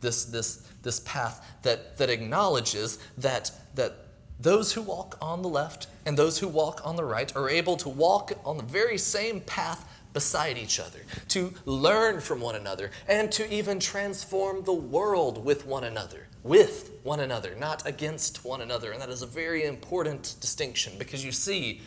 This, 0.00 0.24
this, 0.24 0.68
this 0.82 1.00
path 1.00 1.44
that, 1.62 1.96
that 1.98 2.10
acknowledges 2.10 2.98
that, 3.18 3.52
that 3.74 4.02
those 4.40 4.72
who 4.72 4.82
walk 4.82 5.16
on 5.20 5.42
the 5.42 5.48
left 5.48 5.86
and 6.04 6.16
those 6.16 6.38
who 6.38 6.48
walk 6.48 6.80
on 6.84 6.96
the 6.96 7.04
right 7.04 7.34
are 7.36 7.48
able 7.48 7.76
to 7.76 7.88
walk 7.88 8.32
on 8.44 8.56
the 8.56 8.62
very 8.62 8.98
same 8.98 9.40
path 9.40 9.88
beside 10.12 10.58
each 10.58 10.78
other, 10.78 11.00
to 11.28 11.54
learn 11.64 12.20
from 12.20 12.40
one 12.40 12.54
another, 12.54 12.90
and 13.08 13.32
to 13.32 13.50
even 13.52 13.80
transform 13.80 14.62
the 14.64 14.72
world 14.72 15.42
with 15.42 15.64
one 15.64 15.84
another, 15.84 16.26
with 16.42 16.90
one 17.02 17.20
another, 17.20 17.54
not 17.58 17.86
against 17.86 18.44
one 18.44 18.60
another. 18.60 18.92
And 18.92 19.00
that 19.00 19.08
is 19.08 19.22
a 19.22 19.26
very 19.26 19.64
important 19.64 20.34
distinction 20.40 20.92
because 20.98 21.24
you 21.24 21.32
see, 21.32 21.80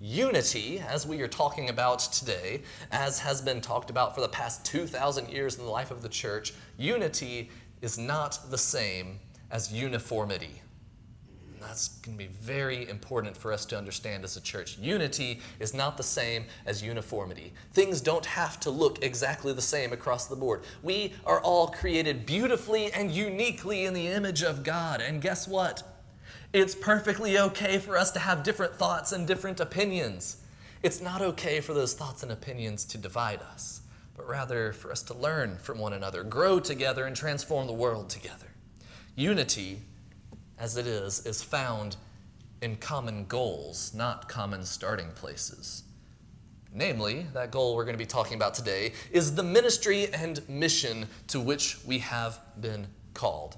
Unity, 0.00 0.80
as 0.80 1.06
we 1.06 1.22
are 1.22 1.28
talking 1.28 1.70
about 1.70 2.00
today, 2.00 2.62
as 2.90 3.20
has 3.20 3.40
been 3.40 3.60
talked 3.60 3.90
about 3.90 4.14
for 4.14 4.20
the 4.20 4.28
past 4.28 4.64
2,000 4.66 5.30
years 5.30 5.56
in 5.56 5.64
the 5.64 5.70
life 5.70 5.90
of 5.90 6.02
the 6.02 6.08
church, 6.08 6.52
unity 6.76 7.48
is 7.80 7.96
not 7.96 8.38
the 8.50 8.58
same 8.58 9.18
as 9.50 9.72
uniformity. 9.72 10.60
That's 11.66 11.88
going 11.88 12.16
to 12.16 12.24
be 12.24 12.30
very 12.30 12.88
important 12.88 13.36
for 13.36 13.52
us 13.52 13.64
to 13.66 13.78
understand 13.78 14.22
as 14.22 14.36
a 14.36 14.40
church. 14.40 14.78
Unity 14.78 15.40
is 15.58 15.72
not 15.74 15.96
the 15.96 16.02
same 16.02 16.44
as 16.66 16.82
uniformity. 16.82 17.52
Things 17.72 18.00
don't 18.00 18.26
have 18.26 18.60
to 18.60 18.70
look 18.70 19.02
exactly 19.02 19.52
the 19.52 19.62
same 19.62 19.92
across 19.92 20.26
the 20.26 20.36
board. 20.36 20.62
We 20.82 21.14
are 21.24 21.40
all 21.40 21.68
created 21.68 22.26
beautifully 22.26 22.92
and 22.92 23.10
uniquely 23.10 23.86
in 23.86 23.94
the 23.94 24.08
image 24.08 24.42
of 24.42 24.62
God. 24.62 25.00
And 25.00 25.22
guess 25.22 25.48
what? 25.48 25.82
It's 26.52 26.74
perfectly 26.74 27.38
okay 27.38 27.78
for 27.78 27.96
us 27.96 28.12
to 28.12 28.20
have 28.20 28.44
different 28.44 28.76
thoughts 28.76 29.10
and 29.10 29.26
different 29.26 29.58
opinions. 29.58 30.36
It's 30.82 31.00
not 31.00 31.22
okay 31.22 31.60
for 31.60 31.72
those 31.72 31.94
thoughts 31.94 32.22
and 32.22 32.30
opinions 32.30 32.84
to 32.86 32.98
divide 32.98 33.40
us, 33.40 33.80
but 34.16 34.28
rather 34.28 34.72
for 34.72 34.92
us 34.92 35.02
to 35.04 35.14
learn 35.14 35.56
from 35.56 35.78
one 35.78 35.94
another, 35.94 36.22
grow 36.22 36.60
together, 36.60 37.06
and 37.06 37.16
transform 37.16 37.66
the 37.66 37.72
world 37.72 38.10
together. 38.10 38.46
Unity, 39.16 39.80
as 40.58 40.76
it 40.76 40.86
is, 40.86 41.24
is 41.26 41.42
found 41.42 41.96
in 42.62 42.76
common 42.76 43.26
goals, 43.26 43.92
not 43.94 44.28
common 44.28 44.64
starting 44.64 45.10
places. 45.14 45.84
Namely, 46.72 47.26
that 47.34 47.50
goal 47.50 47.76
we're 47.76 47.84
going 47.84 47.94
to 47.94 47.98
be 47.98 48.06
talking 48.06 48.34
about 48.34 48.54
today 48.54 48.92
is 49.12 49.34
the 49.34 49.42
ministry 49.42 50.12
and 50.12 50.46
mission 50.48 51.06
to 51.28 51.40
which 51.40 51.78
we 51.84 51.98
have 51.98 52.40
been 52.60 52.86
called. 53.12 53.56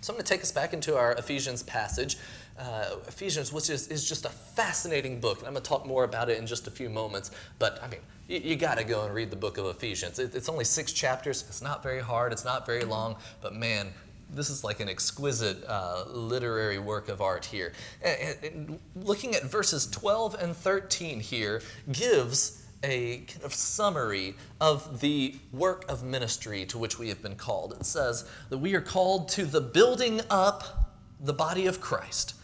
So 0.00 0.12
I'm 0.12 0.16
going 0.16 0.24
to 0.24 0.32
take 0.32 0.42
us 0.42 0.52
back 0.52 0.72
into 0.72 0.96
our 0.96 1.12
Ephesians 1.14 1.64
passage. 1.64 2.16
Uh, 2.56 2.96
Ephesians, 3.08 3.52
which 3.52 3.70
is, 3.70 3.88
is 3.88 4.08
just 4.08 4.24
a 4.24 4.28
fascinating 4.28 5.20
book. 5.20 5.38
And 5.38 5.48
I'm 5.48 5.54
going 5.54 5.62
to 5.62 5.68
talk 5.68 5.86
more 5.86 6.04
about 6.04 6.28
it 6.28 6.38
in 6.38 6.46
just 6.46 6.68
a 6.68 6.70
few 6.70 6.88
moments. 6.88 7.32
But 7.58 7.82
I 7.82 7.88
mean, 7.88 8.00
you, 8.28 8.38
you 8.38 8.56
got 8.56 8.78
to 8.78 8.84
go 8.84 9.04
and 9.04 9.12
read 9.12 9.30
the 9.30 9.36
book 9.36 9.58
of 9.58 9.66
Ephesians. 9.66 10.20
It, 10.20 10.34
it's 10.36 10.48
only 10.48 10.64
six 10.64 10.92
chapters. 10.92 11.44
It's 11.48 11.62
not 11.62 11.82
very 11.82 12.00
hard. 12.00 12.32
It's 12.32 12.44
not 12.44 12.64
very 12.66 12.84
long. 12.84 13.16
But 13.42 13.54
man, 13.54 13.88
this 14.30 14.50
is 14.50 14.62
like 14.62 14.80
an 14.80 14.88
exquisite 14.88 15.64
uh, 15.66 16.04
literary 16.08 16.78
work 16.78 17.08
of 17.08 17.20
art 17.20 17.44
here. 17.44 17.72
And, 18.02 18.36
and 18.42 18.78
looking 18.94 19.34
at 19.34 19.44
verses 19.44 19.86
12 19.86 20.36
and 20.40 20.56
13 20.56 21.20
here 21.20 21.62
gives 21.90 22.66
a 22.82 23.18
kind 23.18 23.44
of 23.44 23.52
summary 23.52 24.36
of 24.60 25.00
the 25.00 25.34
work 25.52 25.84
of 25.88 26.04
ministry 26.04 26.64
to 26.66 26.78
which 26.78 26.98
we 26.98 27.08
have 27.08 27.22
been 27.22 27.34
called. 27.34 27.72
It 27.72 27.86
says 27.86 28.28
that 28.50 28.58
we 28.58 28.74
are 28.74 28.80
called 28.80 29.28
to 29.30 29.44
the 29.44 29.60
building 29.60 30.20
up 30.30 30.94
the 31.20 31.32
body 31.32 31.66
of 31.66 31.80
Christ 31.80 32.34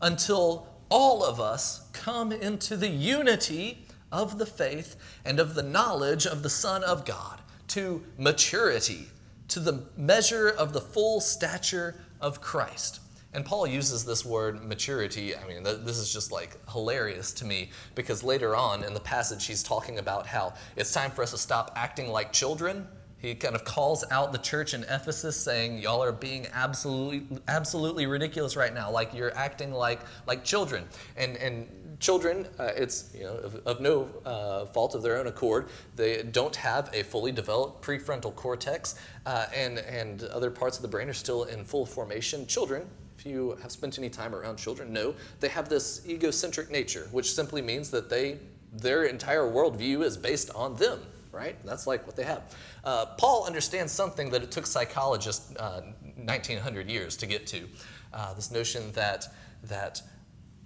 until 0.00 0.66
all 0.88 1.24
of 1.24 1.40
us 1.40 1.88
come 1.92 2.32
into 2.32 2.76
the 2.76 2.88
unity 2.88 3.86
of 4.10 4.38
the 4.38 4.46
faith 4.46 4.96
and 5.24 5.40
of 5.40 5.54
the 5.54 5.62
knowledge 5.62 6.26
of 6.26 6.42
the 6.42 6.50
Son 6.50 6.84
of 6.84 7.04
God, 7.04 7.40
to 7.68 8.04
maturity, 8.18 9.06
to 9.48 9.60
the 9.60 9.84
measure 9.96 10.48
of 10.48 10.72
the 10.72 10.80
full 10.80 11.20
stature 11.20 11.96
of 12.20 12.40
Christ. 12.40 13.00
And 13.34 13.44
Paul 13.44 13.66
uses 13.66 14.04
this 14.04 14.24
word 14.24 14.64
maturity. 14.64 15.36
I 15.36 15.46
mean, 15.46 15.64
this 15.64 15.98
is 15.98 16.12
just 16.12 16.30
like 16.30 16.56
hilarious 16.70 17.32
to 17.32 17.44
me 17.44 17.70
because 17.96 18.22
later 18.22 18.54
on 18.54 18.84
in 18.84 18.94
the 18.94 19.00
passage, 19.00 19.46
he's 19.46 19.62
talking 19.62 19.98
about 19.98 20.26
how 20.26 20.54
it's 20.76 20.92
time 20.92 21.10
for 21.10 21.22
us 21.22 21.32
to 21.32 21.38
stop 21.38 21.72
acting 21.74 22.08
like 22.08 22.32
children. 22.32 22.86
He 23.18 23.34
kind 23.34 23.56
of 23.56 23.64
calls 23.64 24.04
out 24.10 24.32
the 24.32 24.38
church 24.38 24.72
in 24.72 24.84
Ephesus 24.84 25.36
saying, 25.36 25.78
Y'all 25.78 26.02
are 26.02 26.12
being 26.12 26.46
absolutely, 26.52 27.26
absolutely 27.48 28.06
ridiculous 28.06 28.54
right 28.54 28.72
now. 28.72 28.90
Like 28.90 29.12
you're 29.12 29.36
acting 29.36 29.72
like, 29.72 30.00
like 30.26 30.44
children. 30.44 30.84
And, 31.16 31.36
and 31.38 31.66
children, 32.04 32.46
uh, 32.58 32.64
it's 32.76 33.10
you 33.14 33.24
know, 33.24 33.34
of, 33.36 33.54
of 33.66 33.80
no 33.80 34.06
uh, 34.26 34.66
fault 34.66 34.94
of 34.94 35.02
their 35.02 35.16
own 35.16 35.26
accord, 35.26 35.68
they 35.96 36.22
don't 36.22 36.54
have 36.54 36.90
a 36.92 37.02
fully 37.02 37.32
developed 37.32 37.82
prefrontal 37.82 38.34
cortex, 38.34 38.96
uh, 39.24 39.46
and, 39.54 39.78
and 39.78 40.24
other 40.24 40.50
parts 40.50 40.76
of 40.76 40.82
the 40.82 40.88
brain 40.88 41.08
are 41.08 41.14
still 41.14 41.44
in 41.44 41.64
full 41.64 41.86
formation. 41.86 42.46
Children, 42.46 42.86
if 43.18 43.24
you 43.24 43.56
have 43.62 43.72
spent 43.72 43.96
any 43.98 44.10
time 44.10 44.34
around 44.34 44.56
children 44.56 44.92
know 44.92 45.14
they 45.40 45.48
have 45.48 45.70
this 45.70 46.06
egocentric 46.06 46.70
nature, 46.70 47.08
which 47.10 47.32
simply 47.32 47.62
means 47.62 47.90
that 47.90 48.10
they 48.10 48.38
their 48.72 49.04
entire 49.04 49.44
worldview 49.44 50.02
is 50.02 50.16
based 50.16 50.50
on 50.50 50.74
them, 50.76 50.98
right? 51.32 51.56
That's 51.64 51.86
like 51.86 52.06
what 52.06 52.16
they 52.16 52.24
have. 52.24 52.54
Uh, 52.82 53.06
Paul 53.16 53.46
understands 53.46 53.92
something 53.92 54.30
that 54.30 54.42
it 54.42 54.50
took 54.50 54.66
psychologists 54.66 55.56
uh, 55.56 55.82
1900 56.16 56.90
years 56.90 57.16
to 57.18 57.26
get 57.26 57.46
to. 57.46 57.68
Uh, 58.12 58.34
this 58.34 58.50
notion 58.50 58.92
that 58.92 59.26
that 59.62 60.02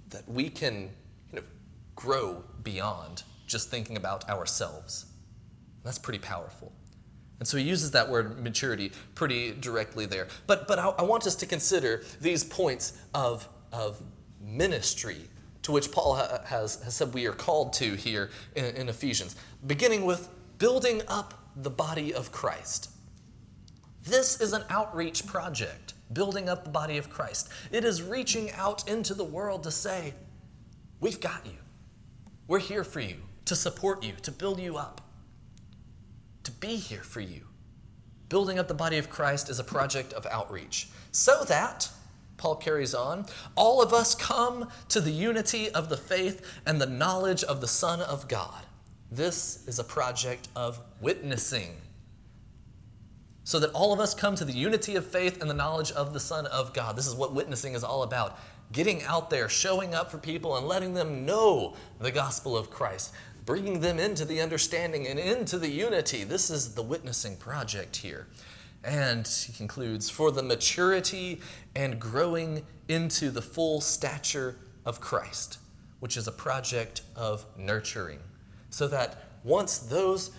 that 0.09 0.27
we 0.27 0.49
can 0.49 0.89
grow 1.99 2.45
beyond 2.63 3.25
just 3.49 3.73
thinking 3.73 3.97
about 3.97 4.29
ourselves. 4.31 5.07
That's 5.83 5.99
pretty 5.99 6.21
powerful. 6.21 6.73
And 7.41 7.49
so 7.49 7.57
he 7.57 7.65
uses 7.65 7.91
that 7.91 8.09
word 8.09 8.41
maturity 8.41 8.93
pretty 9.17 9.51
directly 9.51 10.07
there. 10.07 10.29
But, 10.47 10.69
but 10.69 10.79
I, 10.79 10.91
I 10.91 11.03
want 11.03 11.27
us 11.27 11.35
to 11.35 11.47
consider 11.47 12.05
these 12.21 12.45
points 12.45 12.93
of, 13.15 13.49
of 13.73 14.01
ministry 14.41 15.29
to 15.63 15.73
which 15.73 15.91
Paul 15.91 16.15
ha- 16.15 16.39
has, 16.45 16.81
has 16.85 16.95
said 16.95 17.13
we 17.13 17.27
are 17.27 17.33
called 17.33 17.73
to 17.75 17.97
here 17.97 18.31
in, 18.55 18.65
in 18.77 18.89
Ephesians, 18.89 19.35
beginning 19.67 20.05
with 20.05 20.29
building 20.59 21.03
up 21.09 21.35
the 21.57 21.71
body 21.71 22.15
of 22.15 22.31
Christ. 22.31 22.93
This 24.05 24.41
is 24.41 24.53
an 24.53 24.63
outreach 24.71 25.27
project, 25.27 25.95
building 26.13 26.49
up 26.49 26.63
the 26.63 26.71
body 26.71 26.97
of 26.97 27.11
Christ. 27.11 27.49
It 27.73 27.85
is 27.85 28.05
reaching 28.05 28.53
out 28.53 28.89
into 28.89 29.15
the 29.15 29.25
world 29.25 29.65
to 29.65 29.73
say, 29.73 30.15
We've 31.01 31.21
got 31.21 31.45
you. 31.45 31.59
We're 32.49 32.59
here 32.59 32.83
for 32.83 32.99
you, 32.99 33.19
to 33.45 33.55
support 33.55 34.03
you, 34.03 34.15
to 34.23 34.33
build 34.33 34.59
you 34.59 34.77
up 34.77 35.03
to 36.49 36.53
be 36.53 36.77
here 36.77 37.03
for 37.03 37.21
you. 37.21 37.43
Building 38.31 38.59
up 38.59 38.69
the 38.69 38.75
body 38.75 38.97
of 38.97 39.11
Christ 39.11 39.51
is 39.51 39.59
a 39.59 39.65
project 39.65 40.15
of 40.15 40.25
outreach. 40.27 40.89
So 41.13 41.45
that, 41.45 41.91
Paul 42.39 42.57
carries 42.57 42.95
on, 42.95 43.27
all 43.55 43.83
of 43.83 43.93
us 43.93 44.15
come 44.15 44.71
to 44.89 45.01
the 45.03 45.11
unity 45.11 45.71
of 45.71 45.91
the 45.91 45.97
faith 45.99 46.61
and 46.65 46.81
the 46.81 46.87
knowledge 46.87 47.45
of 47.45 47.61
the 47.61 47.69
Son 47.69 48.01
of 48.01 48.29
God. 48.29 48.65
This 49.13 49.69
is 49.69 49.79
a 49.79 49.85
project 49.85 50.49
of 50.57 50.81
witnessing. 51.03 51.77
So 53.45 53.61
that 53.61 53.71
all 53.73 53.93
of 53.93 54.01
us 54.01 54.15
come 54.15 54.35
to 54.37 54.47
the 54.47 54.53
unity 54.53 54.97
of 54.97 55.07
faith 55.07 55.43
and 55.43 55.51
the 55.51 55.55
knowledge 55.55 55.93
of 55.93 56.15
the 56.15 56.21
Son 56.21 56.47
of 56.47 56.73
God. 56.73 56.97
This 56.97 57.07
is 57.07 57.15
what 57.15 57.35
witnessing 57.35 57.75
is 57.75 57.85
all 57.85 58.03
about. 58.05 58.39
Getting 58.73 59.03
out 59.05 59.31
there, 59.31 59.49
showing 59.49 59.95
up 59.95 60.11
for 60.11 60.19
people, 60.19 60.57
and 60.57 60.67
letting 60.67 60.95
them 60.95 61.25
know 61.25 61.75
the 61.99 62.11
gospel 62.11 62.57
of 62.57 62.71
Christ 62.71 63.13
bringing 63.49 63.81
them 63.81 63.99
into 63.99 64.27
the 64.27 64.43
understanding 64.43 65.07
and 65.07 65.19
into 65.19 65.59
the 65.59 65.71
unity. 65.71 66.23
This 66.23 66.51
is 66.51 66.75
the 66.75 66.83
witnessing 66.83 67.35
project 67.39 67.97
here. 67.97 68.27
And 68.85 69.27
he 69.27 69.55
concludes, 69.55 70.11
for 70.11 70.31
the 70.31 70.43
maturity 70.43 71.41
and 71.75 71.99
growing 71.99 72.63
into 72.89 73.31
the 73.31 73.41
full 73.41 73.81
stature 73.81 74.57
of 74.85 75.01
Christ, 75.01 75.61
which 76.01 76.19
is 76.19 76.29
a 76.29 76.33
project 76.33 77.01
of 77.17 77.47
nurturing, 77.57 78.19
so 78.69 78.87
that 78.89 79.31
once 79.45 79.79
those 79.79 80.31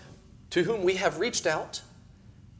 to 0.50 0.62
whom 0.62 0.84
we 0.84 0.94
have 0.94 1.18
reached 1.18 1.48
out 1.48 1.82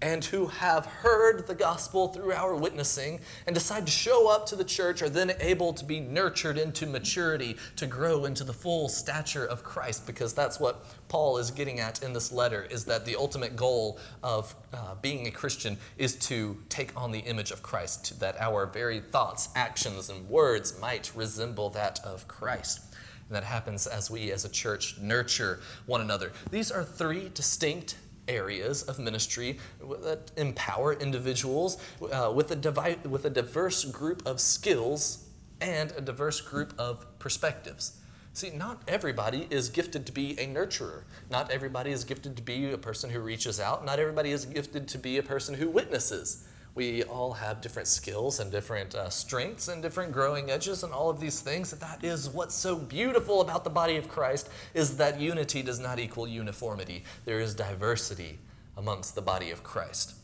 and 0.02 0.25
who 0.25 0.47
have 0.47 0.87
heard 0.87 1.47
the 1.47 1.54
gospel 1.54 2.09
through 2.09 2.33
our 2.33 2.54
witnessing 2.54 3.21
and 3.47 3.54
decide 3.54 3.85
to 3.87 3.92
show 3.92 4.28
up 4.28 4.47
to 4.47 4.57
the 4.57 4.64
church 4.64 5.02
are 5.02 5.09
then 5.09 5.33
able 5.40 5.73
to 5.75 5.85
be 5.85 6.00
nurtured 6.00 6.57
into 6.57 6.87
maturity, 6.87 7.57
to 7.76 7.87
grow 7.87 8.25
into 8.25 8.45
the 8.45 8.52
full 8.52 8.88
stature 8.88 9.45
of 9.45 9.62
Christ, 9.62 10.07
because 10.07 10.33
that's 10.33 10.59
what 10.59 10.85
Paul 11.09 11.38
is 11.38 11.50
getting 11.50 11.80
at 11.80 12.02
in 12.02 12.12
this 12.12 12.33
letter, 12.33 12.66
is 12.71 12.85
that 12.87 13.04
the 13.04 13.16
ultimate 13.16 13.57
goal 13.57 13.99
of 14.23 14.54
uh, 14.73 14.95
being 15.02 15.26
a 15.26 15.30
Christian 15.30 15.76
is 15.99 16.16
to 16.16 16.57
take 16.69 16.99
on 16.99 17.11
the 17.12 17.21
image 17.21 17.50
of 17.50 17.62
Christ, 17.62 18.19
that 18.21 18.40
our 18.40 18.66
very 18.66 19.00
thoughts, 19.00 19.50
actions, 19.54 20.09
and 20.09 20.28
words 20.28 20.80
might 20.80 21.12
resemble 21.14 21.69
that 21.71 22.00
of 22.04 22.26
Christ. 22.26 22.80
And 23.28 23.37
that 23.37 23.45
happens 23.45 23.87
as 23.87 24.11
we 24.11 24.33
as 24.33 24.45
a 24.45 24.49
church 24.49 24.99
nurture 24.99 25.61
one 25.87 26.00
another. 26.00 26.33
These 26.50 26.73
are 26.73 26.83
three 26.83 27.30
distinct 27.33 27.97
areas 28.30 28.82
of 28.84 28.99
ministry 28.99 29.58
that 30.02 30.30
empower 30.37 30.94
individuals 30.94 31.76
uh, 32.12 32.32
with, 32.34 32.50
a 32.52 32.99
with 33.08 33.25
a 33.26 33.30
diverse 33.30 33.84
group 33.84 34.26
of 34.26 34.40
skills 34.40 35.26
and 35.60 35.92
a 35.96 36.00
diverse 36.00 36.40
group 36.40 36.72
of 36.78 37.06
perspectives. 37.18 37.99
See, 38.32 38.50
not 38.50 38.82
everybody 38.87 39.49
is 39.50 39.68
gifted 39.68 40.06
to 40.06 40.12
be 40.12 40.38
a 40.38 40.46
nurturer. 40.46 41.02
Not 41.30 41.50
everybody 41.50 41.90
is 41.90 42.04
gifted 42.04 42.37
to 42.37 42.42
be 42.42 42.72
a 42.72 42.78
person 42.78 43.10
who 43.10 43.20
reaches 43.20 43.58
out. 43.58 43.84
Not 43.84 43.99
everybody 43.99 44.30
is 44.30 44.44
gifted 44.44 44.87
to 44.88 44.99
be 44.99 45.18
a 45.18 45.22
person 45.22 45.54
who 45.56 45.68
witnesses. 45.68 46.46
We 46.75 47.03
all 47.05 47.33
have 47.33 47.61
different 47.61 47.89
skills 47.89 48.41
and 48.41 48.50
different 48.50 48.95
uh, 48.95 49.11
strengths 49.11 49.69
and 49.69 49.83
different 49.83 50.12
growing 50.12 50.50
edges 50.50 50.85
and 50.85 50.93
all 50.93 51.11
of 51.11 51.21
these 51.21 51.41
things. 51.41 51.73
That 51.73 52.05
is 52.05 52.31
what's 52.31 52.55
so 52.55 52.77
beautiful 52.77 53.41
about 53.41 53.65
the 53.65 53.71
body 53.71 53.97
of 53.97 54.09
Christ 54.09 54.49
is 54.73 54.97
that 54.97 55.21
unity 55.21 55.62
does 55.62 55.81
not 55.81 55.99
equal 55.99 56.29
uniformity. 56.29 57.05
There 57.25 57.41
is 57.41 57.55
diversity 57.55 58.39
amongst 58.77 59.15
the 59.15 59.23
body 59.23 59.50
of 59.50 59.62
Christ. 59.62 60.15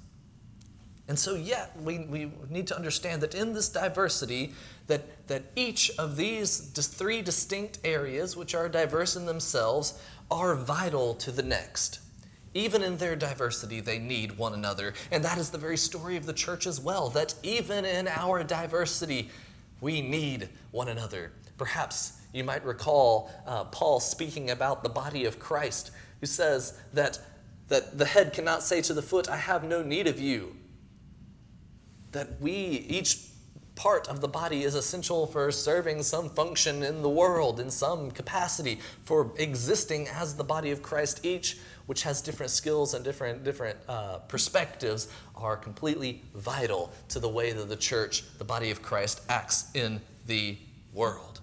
And 1.08 1.18
so, 1.18 1.34
yet, 1.34 1.70
we, 1.80 2.00
we 2.00 2.32
need 2.50 2.66
to 2.68 2.76
understand 2.76 3.22
that 3.22 3.34
in 3.34 3.52
this 3.52 3.68
diversity, 3.68 4.54
that, 4.88 5.28
that 5.28 5.44
each 5.54 5.90
of 5.98 6.16
these 6.16 6.58
three 6.58 7.22
distinct 7.22 7.78
areas, 7.84 8.36
which 8.36 8.54
are 8.54 8.68
diverse 8.68 9.14
in 9.14 9.24
themselves, 9.26 10.00
are 10.30 10.56
vital 10.56 11.14
to 11.14 11.30
the 11.30 11.42
next. 11.42 12.00
Even 12.56 12.82
in 12.82 12.96
their 12.96 13.14
diversity, 13.14 13.80
they 13.80 13.98
need 13.98 14.38
one 14.38 14.54
another. 14.54 14.94
And 15.10 15.22
that 15.22 15.36
is 15.36 15.50
the 15.50 15.58
very 15.58 15.76
story 15.76 16.16
of 16.16 16.24
the 16.24 16.32
church 16.32 16.66
as 16.66 16.80
well, 16.80 17.10
that 17.10 17.34
even 17.42 17.84
in 17.84 18.08
our 18.08 18.42
diversity, 18.42 19.28
we 19.82 20.00
need 20.00 20.48
one 20.70 20.88
another. 20.88 21.32
Perhaps 21.58 22.18
you 22.32 22.44
might 22.44 22.64
recall 22.64 23.30
uh, 23.46 23.64
Paul 23.64 24.00
speaking 24.00 24.52
about 24.52 24.82
the 24.82 24.88
body 24.88 25.26
of 25.26 25.38
Christ, 25.38 25.90
who 26.20 26.26
says 26.26 26.80
that, 26.94 27.18
that 27.68 27.98
the 27.98 28.06
head 28.06 28.32
cannot 28.32 28.62
say 28.62 28.80
to 28.80 28.94
the 28.94 29.02
foot, 29.02 29.28
I 29.28 29.36
have 29.36 29.62
no 29.62 29.82
need 29.82 30.06
of 30.06 30.18
you. 30.18 30.56
That 32.12 32.40
we, 32.40 32.52
each 32.52 33.18
part 33.74 34.08
of 34.08 34.22
the 34.22 34.28
body 34.28 34.64
is 34.64 34.74
essential 34.74 35.26
for 35.26 35.52
serving 35.52 36.02
some 36.02 36.30
function 36.30 36.82
in 36.82 37.02
the 37.02 37.10
world, 37.10 37.60
in 37.60 37.70
some 37.70 38.10
capacity, 38.10 38.80
for 39.02 39.32
existing 39.36 40.08
as 40.08 40.36
the 40.36 40.44
body 40.44 40.70
of 40.70 40.80
Christ. 40.82 41.20
Each, 41.22 41.58
which 41.86 42.02
has 42.02 42.20
different 42.20 42.50
skills 42.50 42.94
and 42.94 43.04
different, 43.04 43.44
different 43.44 43.78
uh, 43.88 44.18
perspectives, 44.28 45.08
are 45.34 45.56
completely 45.56 46.22
vital 46.34 46.92
to 47.08 47.18
the 47.18 47.28
way 47.28 47.52
that 47.52 47.68
the 47.68 47.76
church, 47.76 48.24
the 48.38 48.44
body 48.44 48.70
of 48.70 48.82
Christ, 48.82 49.22
acts 49.28 49.70
in 49.74 50.00
the 50.26 50.56
world. 50.92 51.40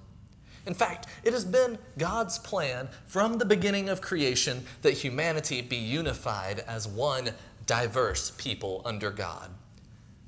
In 0.66 0.74
fact, 0.74 1.08
it 1.24 1.34
has 1.34 1.44
been 1.44 1.78
God's 1.98 2.40
plan 2.40 2.88
from 3.06 3.38
the 3.38 3.46
beginning 3.46 3.90
of 3.90 4.02
creation 4.02 4.64
that 4.82 4.92
humanity 4.92 5.62
be 5.62 5.76
unified 5.76 6.60
as 6.60 6.88
one 6.88 7.32
diverse 7.66 8.32
people 8.32 8.82
under 8.86 9.12
God. 9.12 9.50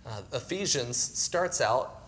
Uh, 0.05 0.21
Ephesians 0.33 0.97
starts 0.97 1.61
out 1.61 2.01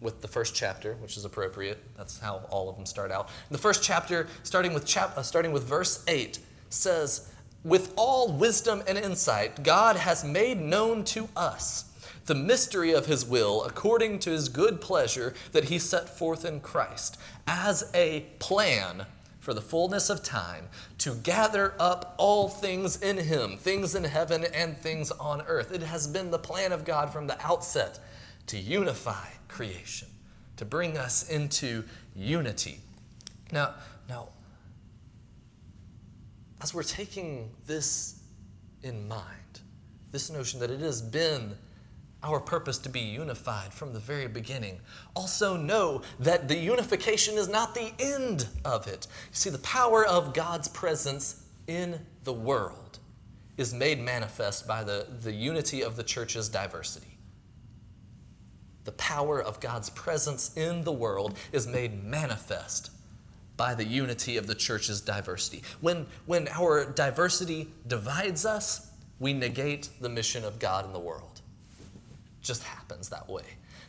with 0.00 0.20
the 0.22 0.28
first 0.28 0.54
chapter, 0.54 0.94
which 0.94 1.16
is 1.16 1.24
appropriate. 1.24 1.78
That's 1.96 2.18
how 2.18 2.42
all 2.50 2.68
of 2.68 2.76
them 2.76 2.86
start 2.86 3.10
out. 3.10 3.28
the 3.50 3.58
first 3.58 3.82
chapter, 3.82 4.28
starting 4.42 4.72
with 4.72 4.86
chap- 4.86 5.16
uh, 5.16 5.22
starting 5.22 5.52
with 5.52 5.64
verse 5.64 6.04
eight, 6.08 6.38
says, 6.70 7.28
"With 7.62 7.92
all 7.96 8.32
wisdom 8.32 8.82
and 8.86 8.96
insight, 8.96 9.62
God 9.62 9.96
has 9.96 10.24
made 10.24 10.58
known 10.58 11.04
to 11.04 11.28
us." 11.36 11.84
The 12.24 12.34
mystery 12.34 12.92
of 12.92 13.06
his 13.06 13.24
will, 13.24 13.64
according 13.64 14.20
to 14.20 14.30
his 14.30 14.48
good 14.48 14.80
pleasure 14.80 15.34
that 15.52 15.64
he 15.64 15.78
set 15.78 16.08
forth 16.08 16.44
in 16.44 16.60
Christ, 16.60 17.18
as 17.46 17.90
a 17.92 18.20
plan 18.38 19.06
for 19.40 19.52
the 19.52 19.60
fullness 19.62 20.10
of 20.10 20.22
time 20.22 20.68
to 20.98 21.14
gather 21.14 21.74
up 21.80 22.14
all 22.18 22.48
things 22.48 22.96
in 22.96 23.16
him, 23.16 23.56
things 23.56 23.94
in 23.94 24.04
heaven 24.04 24.44
and 24.44 24.78
things 24.78 25.10
on 25.12 25.42
earth. 25.42 25.72
It 25.72 25.82
has 25.82 26.06
been 26.06 26.30
the 26.30 26.38
plan 26.38 26.72
of 26.72 26.84
God 26.84 27.12
from 27.12 27.26
the 27.26 27.40
outset 27.44 27.98
to 28.46 28.58
unify 28.58 29.26
creation, 29.48 30.08
to 30.56 30.64
bring 30.64 30.96
us 30.96 31.28
into 31.28 31.84
unity. 32.14 32.80
Now, 33.50 33.74
now, 34.08 34.28
as 36.60 36.74
we're 36.74 36.82
taking 36.82 37.50
this 37.66 38.20
in 38.82 39.08
mind, 39.08 39.60
this 40.12 40.30
notion 40.30 40.60
that 40.60 40.70
it 40.70 40.80
has 40.80 41.00
been 41.00 41.56
our 42.22 42.38
purpose 42.38 42.76
to 42.76 42.88
be 42.90 43.00
unified 43.00 43.72
from 43.72 43.94
the 43.94 43.98
very 43.98 44.28
beginning. 44.28 44.78
Also, 45.16 45.56
know 45.56 46.02
that 46.18 46.48
the 46.48 46.56
unification 46.56 47.36
is 47.38 47.48
not 47.48 47.74
the 47.74 47.92
end 47.98 48.46
of 48.64 48.86
it. 48.86 49.06
You 49.30 49.36
see, 49.36 49.50
the 49.50 49.58
power 49.58 50.04
of 50.04 50.34
God's 50.34 50.68
presence 50.68 51.46
in 51.66 51.98
the 52.24 52.32
world 52.32 52.98
is 53.56 53.72
made 53.72 54.00
manifest 54.00 54.66
by 54.66 54.84
the, 54.84 55.06
the 55.22 55.32
unity 55.32 55.82
of 55.82 55.96
the 55.96 56.02
church's 56.02 56.48
diversity. 56.48 57.18
The 58.84 58.92
power 58.92 59.40
of 59.40 59.60
God's 59.60 59.88
presence 59.90 60.54
in 60.56 60.84
the 60.84 60.92
world 60.92 61.38
is 61.52 61.66
made 61.66 62.04
manifest 62.04 62.90
by 63.60 63.74
the 63.74 63.84
unity 63.84 64.38
of 64.38 64.46
the 64.46 64.54
church's 64.54 65.02
diversity. 65.02 65.62
When, 65.82 66.06
when 66.24 66.48
our 66.48 66.90
diversity 66.90 67.68
divides 67.86 68.46
us, 68.46 68.90
we 69.18 69.34
negate 69.34 69.90
the 70.00 70.08
mission 70.08 70.46
of 70.46 70.58
God 70.58 70.86
in 70.86 70.94
the 70.94 70.98
world 70.98 71.42
It 72.40 72.42
just 72.42 72.62
happens 72.62 73.10
that 73.10 73.28
way. 73.28 73.42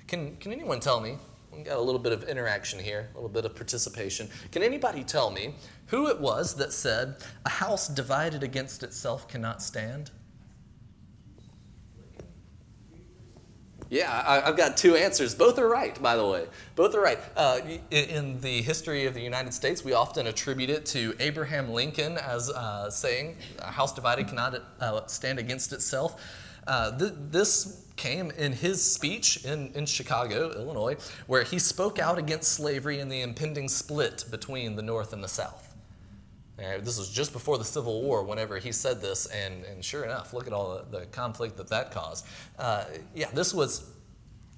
Can, 0.07 0.35
can 0.41 0.51
anyone 0.51 0.81
tell 0.81 0.99
me? 0.99 1.17
We 1.53 1.63
got 1.63 1.77
a 1.77 1.81
little 1.81 2.01
bit 2.01 2.11
of 2.11 2.27
interaction 2.27 2.81
here, 2.81 3.11
a 3.13 3.15
little 3.15 3.29
bit 3.29 3.45
of 3.45 3.55
participation. 3.55 4.27
Can 4.51 4.61
anybody 4.61 5.05
tell 5.05 5.31
me 5.31 5.55
who 5.85 6.09
it 6.09 6.19
was 6.19 6.53
that 6.55 6.73
said, 6.73 7.15
A 7.45 7.49
house 7.49 7.87
divided 7.87 8.43
against 8.43 8.83
itself 8.83 9.29
cannot 9.29 9.61
stand? 9.61 10.11
Yeah, 13.91 14.23
I, 14.25 14.39
have 14.47 14.55
got 14.55 14.77
two 14.77 14.95
answers. 14.95 15.35
Both 15.35 15.59
are 15.59 15.67
right, 15.67 16.01
by 16.01 16.15
the 16.15 16.25
way. 16.25 16.45
Both 16.77 16.95
are 16.95 17.01
right. 17.01 17.19
Uh, 17.35 17.59
in 17.91 18.39
the 18.39 18.61
history 18.61 19.05
of 19.05 19.13
the 19.13 19.19
United 19.19 19.53
States, 19.53 19.83
we 19.83 19.91
often 19.91 20.27
attribute 20.27 20.69
it 20.69 20.85
to 20.87 21.13
Abraham 21.19 21.73
Lincoln 21.73 22.17
as 22.17 22.49
uh, 22.49 22.89
saying, 22.89 23.35
A 23.59 23.69
house 23.69 23.93
divided 23.93 24.29
cannot 24.29 24.55
uh, 24.79 25.05
stand 25.07 25.39
against 25.39 25.73
itself. 25.73 26.23
Uh, 26.65 26.97
th- 26.97 27.11
this 27.31 27.83
came 27.97 28.31
in 28.31 28.53
his 28.53 28.81
speech 28.81 29.43
in, 29.43 29.73
in 29.75 29.85
Chicago, 29.85 30.53
Illinois, 30.53 30.95
where 31.27 31.43
he 31.43 31.59
spoke 31.59 31.99
out 31.99 32.17
against 32.17 32.53
slavery 32.53 33.01
and 33.01 33.11
the 33.11 33.19
impending 33.19 33.67
split 33.67 34.23
between 34.31 34.77
the 34.77 34.81
North 34.81 35.11
and 35.11 35.21
the 35.21 35.27
South. 35.27 35.70
And 36.57 36.85
this 36.85 36.97
was 36.97 37.09
just 37.09 37.33
before 37.33 37.57
the 37.57 37.63
Civil 37.63 38.01
War, 38.01 38.23
whenever 38.23 38.57
he 38.57 38.71
said 38.71 39.01
this, 39.01 39.25
and, 39.27 39.63
and 39.65 39.83
sure 39.83 40.03
enough, 40.03 40.33
look 40.33 40.47
at 40.47 40.53
all 40.53 40.83
the, 40.91 40.99
the 40.99 41.05
conflict 41.07 41.57
that 41.57 41.69
that 41.69 41.91
caused. 41.91 42.25
Uh, 42.59 42.85
yeah, 43.15 43.29
this 43.33 43.53
was 43.53 43.89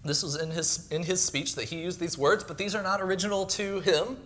this 0.04 0.22
was 0.22 0.36
in 0.36 0.52
his 0.52 0.92
in 0.92 1.04
his 1.04 1.22
speech 1.22 1.56
that 1.56 1.66
he 1.66 1.82
used 1.82 2.00
these 2.00 2.18
words, 2.18 2.44
but 2.44 2.58
these 2.58 2.76
are 2.76 2.84
not 2.84 3.02
original 3.02 3.46
to 3.46 3.80
him, 3.82 4.18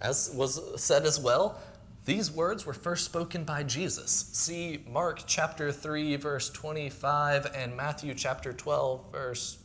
as 0.00 0.32
was 0.34 0.80
said 0.82 1.04
as 1.04 1.20
well. 1.20 1.60
These 2.04 2.30
words 2.30 2.64
were 2.66 2.72
first 2.74 3.04
spoken 3.04 3.44
by 3.44 3.62
Jesus. 3.62 4.30
See 4.32 4.82
Mark 4.88 5.22
chapter 5.26 5.70
3, 5.70 6.16
verse 6.16 6.50
25, 6.50 7.52
and 7.54 7.76
Matthew 7.76 8.14
chapter 8.14 8.52
12, 8.52 9.12
verse 9.12 9.58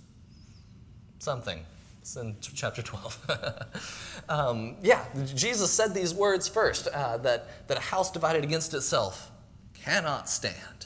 something. 1.20 1.66
It's 2.06 2.18
in 2.18 2.36
chapter 2.40 2.84
12. 2.84 4.26
um, 4.30 4.76
yeah, 4.84 5.04
Jesus 5.34 5.72
said 5.72 5.96
these 5.96 6.14
words 6.14 6.48
first 6.48 6.88
uh, 6.90 7.18
that, 7.18 7.68
that 7.68 7.78
a 7.80 7.82
house 7.82 8.12
divided 8.12 8.44
against 8.44 8.76
itself 8.76 9.32
cannot 9.74 10.30
stand. 10.30 10.86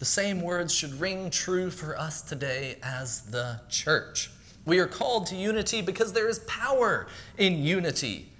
The 0.00 0.04
same 0.04 0.40
words 0.40 0.74
should 0.74 1.00
ring 1.00 1.30
true 1.30 1.70
for 1.70 1.96
us 1.96 2.22
today 2.22 2.78
as 2.82 3.20
the 3.20 3.60
church. 3.68 4.32
We 4.64 4.80
are 4.80 4.88
called 4.88 5.28
to 5.28 5.36
unity 5.36 5.80
because 5.80 6.12
there 6.12 6.28
is 6.28 6.40
power 6.40 7.06
in 7.38 7.62
unity. 7.62 8.32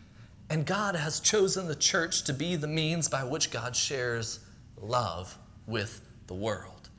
And 0.50 0.66
God 0.66 0.96
has 0.96 1.20
chosen 1.20 1.68
the 1.68 1.76
church 1.76 2.24
to 2.24 2.32
be 2.32 2.56
the 2.56 2.66
means 2.66 3.08
by 3.08 3.22
which 3.22 3.52
God 3.52 3.76
shares 3.76 4.40
love 4.76 5.38
with 5.68 6.00
the 6.26 6.34
world. 6.34 6.90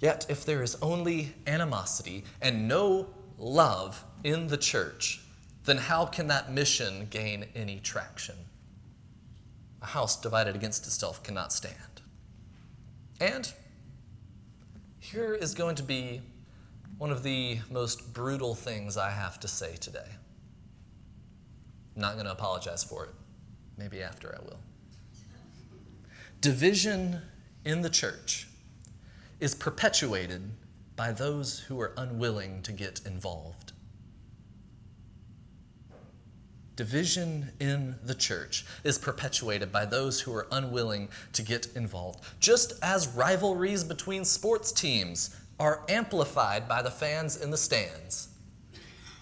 Yet, 0.00 0.26
if 0.28 0.44
there 0.44 0.62
is 0.62 0.76
only 0.82 1.32
animosity 1.46 2.24
and 2.42 2.68
no 2.68 3.08
love 3.38 4.04
in 4.22 4.48
the 4.48 4.56
church, 4.56 5.20
then 5.64 5.78
how 5.78 6.06
can 6.06 6.28
that 6.28 6.52
mission 6.52 7.06
gain 7.10 7.46
any 7.54 7.80
traction? 7.80 8.36
A 9.82 9.86
house 9.86 10.20
divided 10.20 10.54
against 10.54 10.86
itself 10.86 11.22
cannot 11.22 11.52
stand. 11.52 12.02
And 13.20 13.52
Here 15.04 15.34
is 15.34 15.54
going 15.54 15.76
to 15.76 15.82
be 15.82 16.22
one 16.96 17.10
of 17.10 17.22
the 17.22 17.58
most 17.70 18.14
brutal 18.14 18.54
things 18.54 18.96
I 18.96 19.10
have 19.10 19.38
to 19.40 19.48
say 19.48 19.76
today. 19.76 20.08
I'm 21.94 22.00
not 22.00 22.14
going 22.14 22.24
to 22.24 22.32
apologize 22.32 22.82
for 22.82 23.04
it. 23.04 23.10
Maybe 23.76 24.02
after 24.02 24.34
I 24.34 24.42
will. 24.42 24.58
Division 26.40 27.20
in 27.66 27.82
the 27.82 27.90
church 27.90 28.48
is 29.40 29.54
perpetuated 29.54 30.50
by 30.96 31.12
those 31.12 31.60
who 31.60 31.80
are 31.80 31.92
unwilling 31.96 32.62
to 32.62 32.72
get 32.72 33.00
involved. 33.04 33.72
Division 36.76 37.52
in 37.60 37.94
the 38.04 38.14
church 38.14 38.64
is 38.82 38.98
perpetuated 38.98 39.70
by 39.70 39.84
those 39.84 40.20
who 40.20 40.34
are 40.34 40.48
unwilling 40.50 41.08
to 41.32 41.42
get 41.42 41.68
involved. 41.76 42.24
Just 42.40 42.72
as 42.82 43.06
rivalries 43.08 43.84
between 43.84 44.24
sports 44.24 44.72
teams 44.72 45.36
are 45.60 45.84
amplified 45.88 46.68
by 46.68 46.82
the 46.82 46.90
fans 46.90 47.40
in 47.40 47.50
the 47.50 47.56
stands, 47.56 48.28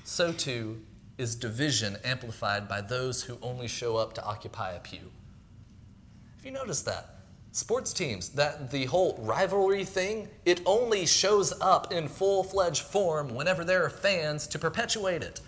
so 0.04 0.32
too 0.32 0.80
is 1.18 1.36
division 1.36 1.98
amplified 2.04 2.66
by 2.68 2.80
those 2.80 3.22
who 3.22 3.38
only 3.42 3.68
show 3.68 3.96
up 3.96 4.14
to 4.14 4.24
occupy 4.24 4.72
a 4.72 4.80
pew. 4.80 5.10
Have 6.36 6.46
you 6.46 6.52
noticed 6.52 6.86
that? 6.86 7.21
Sports 7.54 7.92
teams, 7.92 8.30
that 8.30 8.70
the 8.70 8.86
whole 8.86 9.18
rivalry 9.20 9.84
thing, 9.84 10.28
it 10.46 10.62
only 10.64 11.04
shows 11.04 11.52
up 11.60 11.92
in 11.92 12.08
full 12.08 12.42
fledged 12.42 12.82
form 12.82 13.34
whenever 13.34 13.62
there 13.62 13.84
are 13.84 13.90
fans 13.90 14.46
to 14.48 14.58
perpetuate 14.58 15.22
it. 15.22 15.42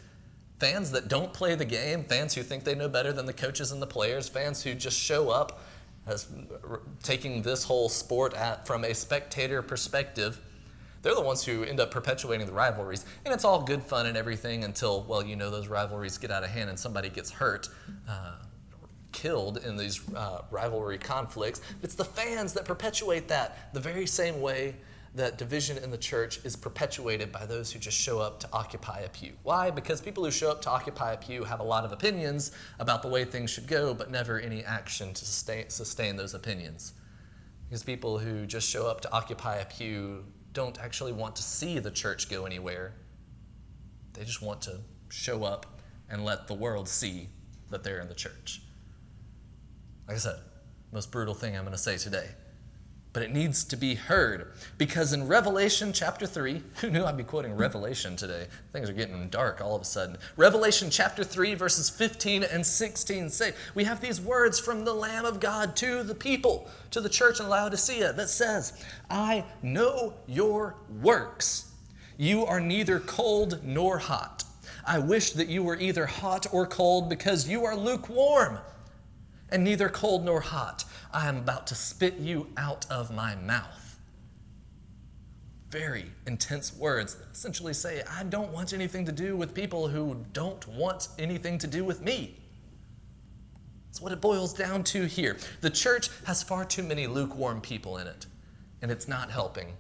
Fans 0.59 0.91
that 0.91 1.09
don't 1.09 1.33
play 1.33 1.55
the 1.55 1.65
game, 1.65 2.05
fans 2.05 2.35
who 2.35 2.43
think 2.43 2.63
they 2.63 2.75
know 2.75 2.91
better 2.91 3.11
than 3.11 3.25
the 3.25 3.33
coaches 3.33 3.73
and 3.73 3.81
the 3.81 3.87
players, 3.87 4.29
fans 4.29 4.63
who 4.63 4.75
just 4.75 4.99
show 4.99 5.31
up 5.31 5.61
as 6.07 6.29
taking 7.03 7.41
this 7.41 7.65
whole 7.65 7.89
sport 7.89 8.35
at, 8.35 8.67
from 8.67 8.85
a 8.85 8.95
spectator 8.95 9.63
perspective. 9.63 10.39
They're 11.01 11.15
the 11.15 11.23
ones 11.23 11.43
who 11.43 11.65
end 11.65 11.81
up 11.81 11.91
perpetuating 11.91 12.47
the 12.47 12.53
rivalries. 12.53 13.07
And 13.25 13.33
it's 13.33 13.47
all 13.47 13.63
good 13.63 13.83
fun 13.83 14.05
and 14.05 14.17
everything 14.17 14.65
until, 14.65 15.05
well, 15.05 15.25
you 15.25 15.37
know, 15.37 15.51
those 15.51 15.69
rivalries 15.69 16.19
get 16.19 16.31
out 16.31 16.45
of 16.45 16.51
hand 16.51 16.69
and 16.69 16.79
somebody 16.79 17.09
gets 17.09 17.31
hurt. 17.31 17.71
Uh, 18.07 18.37
killed 19.15 19.59
in 19.59 19.77
these 19.79 20.03
uh, 20.15 20.43
rivalry 20.51 20.99
conflicts. 20.99 21.63
It's 21.83 21.95
the 21.95 22.05
fans 22.05 22.53
that 22.53 22.67
perpetuate 22.67 23.29
that 23.29 23.73
the 23.73 23.81
very 23.81 24.07
same 24.07 24.43
way 24.43 24.75
that 25.15 25.39
division 25.39 25.79
in 25.79 25.93
the 25.93 25.97
church 25.97 26.45
is 26.45 26.57
perpetuated 26.57 27.31
by 27.31 27.47
those 27.47 27.71
who 27.71 27.79
just 27.79 27.97
show 27.97 28.19
up 28.19 28.41
to 28.41 28.49
occupy 28.53 28.99
a 29.01 29.09
pew. 29.09 29.33
Why? 29.45 29.71
Because 29.71 30.01
people 30.01 30.25
who 30.25 30.33
show 30.33 30.51
up 30.51 30.61
to 30.63 30.71
occupy 30.71 31.13
a 31.13 31.17
pew 31.17 31.45
have 31.45 31.61
a 31.61 31.65
lot 31.65 31.85
of 31.85 31.93
opinions 31.93 32.51
about 32.81 33.03
the 33.03 33.09
way 33.09 33.25
things 33.25 33.51
should 33.51 33.69
go, 33.69 33.95
but 33.95 34.11
never 34.11 34.41
any 34.41 34.65
action 34.65 35.15
to 35.15 35.25
sustain, 35.25 35.71
sustain 35.71 36.17
those 36.17 36.35
opinions. 36.35 36.95
Because 37.69 37.85
people 37.85 38.19
who 38.19 38.45
just 38.45 38.69
show 38.69 38.89
up 38.89 39.01
to 39.03 39.13
occupy 39.13 39.57
a 39.57 39.65
pew 39.65 40.25
don't 40.53 40.81
actually 40.81 41.13
want 41.13 41.37
to 41.37 41.43
see 41.45 41.79
the 41.79 41.93
church 41.93 42.29
go 42.29 42.45
anywhere. 42.45 42.97
They 44.15 44.25
just 44.25 44.43
want 44.43 44.63
to 44.63 44.81
show 45.09 45.45
up 45.45 45.81
and 46.11 46.25
let 46.25 46.49
the 46.49 46.55
world 46.55 46.89
see 46.89 47.29
that 47.71 47.85
they're 47.85 48.01
in 48.01 48.09
the 48.09 48.15
church. 48.15 48.63
Like 50.07 50.17
I 50.17 50.21
said, 50.21 50.37
most 50.93 51.11
brutal 51.11 51.35
thing 51.35 51.57
I'm 51.57 51.65
going 51.65 51.73
to 51.73 51.79
say 51.79 51.97
today 51.97 52.29
but 53.15 53.23
it 53.23 53.33
needs 53.33 53.63
to 53.63 53.77
be 53.77 53.95
heard. 53.95 54.53
Because 54.77 55.13
in 55.13 55.29
Revelation 55.29 55.93
chapter 55.93 56.27
3, 56.27 56.61
who 56.81 56.91
knew 56.91 57.05
I'd 57.05 57.17
be 57.17 57.23
quoting 57.23 57.57
Revelation 57.57 58.17
today? 58.17 58.49
Things 58.73 58.91
are 58.91 58.93
getting 58.93 59.29
dark 59.31 59.63
all 59.63 59.75
of 59.75 59.81
a 59.81 59.87
sudden. 59.87 60.19
Revelation 60.37 60.91
chapter 60.91 61.25
3, 61.25 61.55
verses 61.55 61.89
15 61.89 62.43
and 62.43 62.67
16 62.67 63.31
say, 63.31 63.53
We 63.75 63.85
have 63.85 64.01
these 64.01 64.21
words 64.21 64.59
from 64.59 64.85
the 64.85 64.93
Lamb 64.93 65.25
of 65.25 65.41
God 65.41 65.77
to 65.77 66.03
the 66.03 66.15
people, 66.15 66.69
to 66.91 67.01
the 67.01 67.09
church 67.09 67.39
in 67.39 67.49
Laodicea, 67.49 68.13
that 68.13 68.29
says, 68.29 68.85
I 69.09 69.45
know 69.63 70.15
your 70.27 70.75
works. 71.01 71.71
You 72.19 72.45
are 72.45 72.61
neither 72.61 72.99
cold 72.99 73.61
nor 73.63 73.99
hot. 73.99 74.43
I 74.85 74.99
wish 74.99 75.33
that 75.33 75.49
you 75.49 75.63
were 75.63 75.77
either 75.77 76.05
hot 76.05 76.47
or 76.53 76.67
cold 76.67 77.09
because 77.09 77.49
you 77.49 77.65
are 77.65 77.77
lukewarm 77.77 78.59
and 79.51 79.65
neither 79.65 79.89
cold 79.89 80.25
nor 80.25 80.41
hot. 80.41 80.85
I 81.13 81.29
am 81.29 81.39
about 81.39 81.67
to 81.69 81.75
spit 81.75 82.17
you 82.17 82.49
out 82.57 82.87
of 82.91 83.15
my 83.15 83.35
mouth. 83.37 83.99
Very 85.71 86.07
intense 86.27 86.75
words 86.75 87.15
that 87.17 87.33
essentially 87.33 87.75
say, 87.75 88.03
I 88.09 88.23
don't 88.25 88.53
want 88.53 88.73
anything 88.73 89.05
to 89.07 89.13
do 89.13 89.37
with 89.37 89.55
people 89.55 89.89
who 89.89 90.25
don't 90.33 90.67
want 90.69 91.09
anything 91.19 91.59
to 91.59 91.67
do 91.67 91.85
with 91.85 92.01
me. 92.01 92.37
That's 93.87 94.01
what 94.01 94.13
it 94.13 94.21
boils 94.21 94.55
down 94.55 94.83
to 94.85 95.05
here. 95.05 95.37
The 95.61 95.71
church 95.71 96.11
has 96.27 96.43
far 96.43 96.65
too 96.65 96.83
many 96.83 97.07
lukewarm 97.07 97.61
people 97.61 97.99
in 97.99 98.07
it, 98.09 98.27
and 98.83 98.91
it's 98.91 99.07
not 99.07 99.31
helping. 99.31 99.73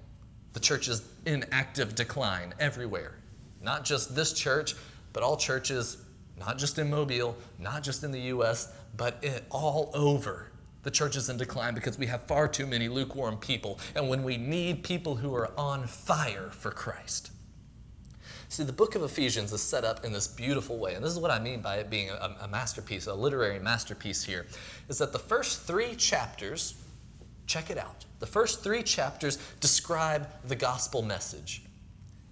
The 0.53 0.61
church 0.61 0.87
is 0.87 1.03
in 1.27 1.45
active 1.51 1.97
decline 1.97 2.55
everywhere. 2.61 3.15
Not 3.61 3.85
just 3.85 4.15
this 4.15 4.33
church, 4.33 4.75
but 5.13 5.25
all 5.25 5.37
churches, 5.37 5.97
not 6.39 6.59
just 6.59 6.79
in 6.79 6.91
Mobile, 6.91 7.37
not 7.59 7.83
just 7.83 8.05
in 8.05 8.13
the 8.13 8.21
U.S., 8.21 8.73
but 8.97 9.19
it, 9.23 9.45
all 9.51 9.91
over. 9.95 10.51
The 10.83 10.91
church 10.91 11.17
is 11.17 11.31
in 11.31 11.39
decline 11.39 11.75
because 11.75 11.99
we 11.99 12.07
have 12.07 12.27
far 12.27 12.47
too 12.47 12.67
many 12.67 12.89
lukewarm 12.89 13.39
people, 13.39 13.79
and 13.95 14.09
when 14.09 14.23
we 14.23 14.37
need 14.37 14.85
people 14.85 15.17
who 15.17 15.35
are 15.35 15.51
on 15.59 15.87
fire 15.87 16.51
for 16.51 16.71
Christ. 16.71 17.31
See, 18.51 18.63
the 18.63 18.73
book 18.73 18.95
of 18.95 19.03
Ephesians 19.03 19.53
is 19.53 19.63
set 19.63 19.85
up 19.85 20.05
in 20.05 20.13
this 20.13 20.29
beautiful 20.29 20.79
way, 20.79 20.95
and 20.95 21.05
this 21.05 21.11
is 21.11 21.19
what 21.19 21.31
I 21.31 21.41
mean 21.41 21.61
by 21.61 21.77
it 21.79 21.91
being 21.91 22.11
a, 22.11 22.37
a 22.43 22.49
masterpiece, 22.49 23.07
a 23.07 23.15
literary 23.15 23.59
masterpiece 23.59 24.23
here, 24.23 24.47
is 24.89 24.99
that 24.99 25.13
the 25.13 25.19
first 25.19 25.63
three 25.63 25.97
chapters, 25.97 26.75
check 27.47 27.71
it 27.71 27.79
out, 27.79 28.05
the 28.21 28.27
first 28.27 28.63
three 28.63 28.83
chapters 28.83 29.39
describe 29.59 30.29
the 30.47 30.55
gospel 30.55 31.03
message. 31.03 31.64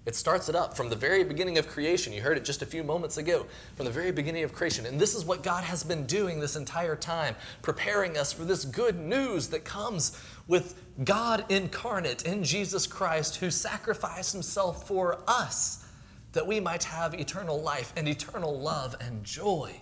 It 0.05 0.17
starts 0.17 0.49
it 0.49 0.57
up 0.57 0.77
from 0.77 0.89
the 0.89 0.97
very 0.97 1.23
beginning 1.23 1.59
of 1.59 1.69
creation. 1.69 2.13
You 2.13 2.23
heard 2.23 2.37
it 2.37 2.45
just 2.45 2.61
a 2.61 2.67
few 2.67 2.83
moments 2.83 3.19
ago, 3.19 3.47
from 3.77 3.87
the 3.87 3.93
very 3.93 4.11
beginning 4.11 4.43
of 4.43 4.53
creation. 4.53 4.85
And 4.85 5.01
this 5.01 5.15
is 5.15 5.25
what 5.25 5.45
God 5.45 5.63
has 5.63 5.85
been 5.85 6.07
doing 6.07 6.41
this 6.41 6.57
entire 6.57 6.97
time, 6.97 7.37
preparing 7.63 8.19
us 8.19 8.33
for 8.33 8.45
this 8.45 8.65
good 8.65 8.99
news 8.99 9.49
that 9.49 9.65
comes 9.65 10.21
with 10.49 10.75
God 11.05 11.45
incarnate 11.49 12.27
in 12.27 12.43
Jesus 12.43 12.87
Christ, 12.87 13.37
who 13.37 13.51
sacrificed 13.51 14.33
himself 14.33 14.89
for 14.89 15.23
us 15.29 15.87
that 16.33 16.47
we 16.47 16.59
might 16.59 16.83
have 16.85 17.15
eternal 17.15 17.61
life 17.61 17.93
and 17.97 18.09
eternal 18.09 18.59
love 18.59 18.97
and 19.01 19.23
joy. 19.23 19.73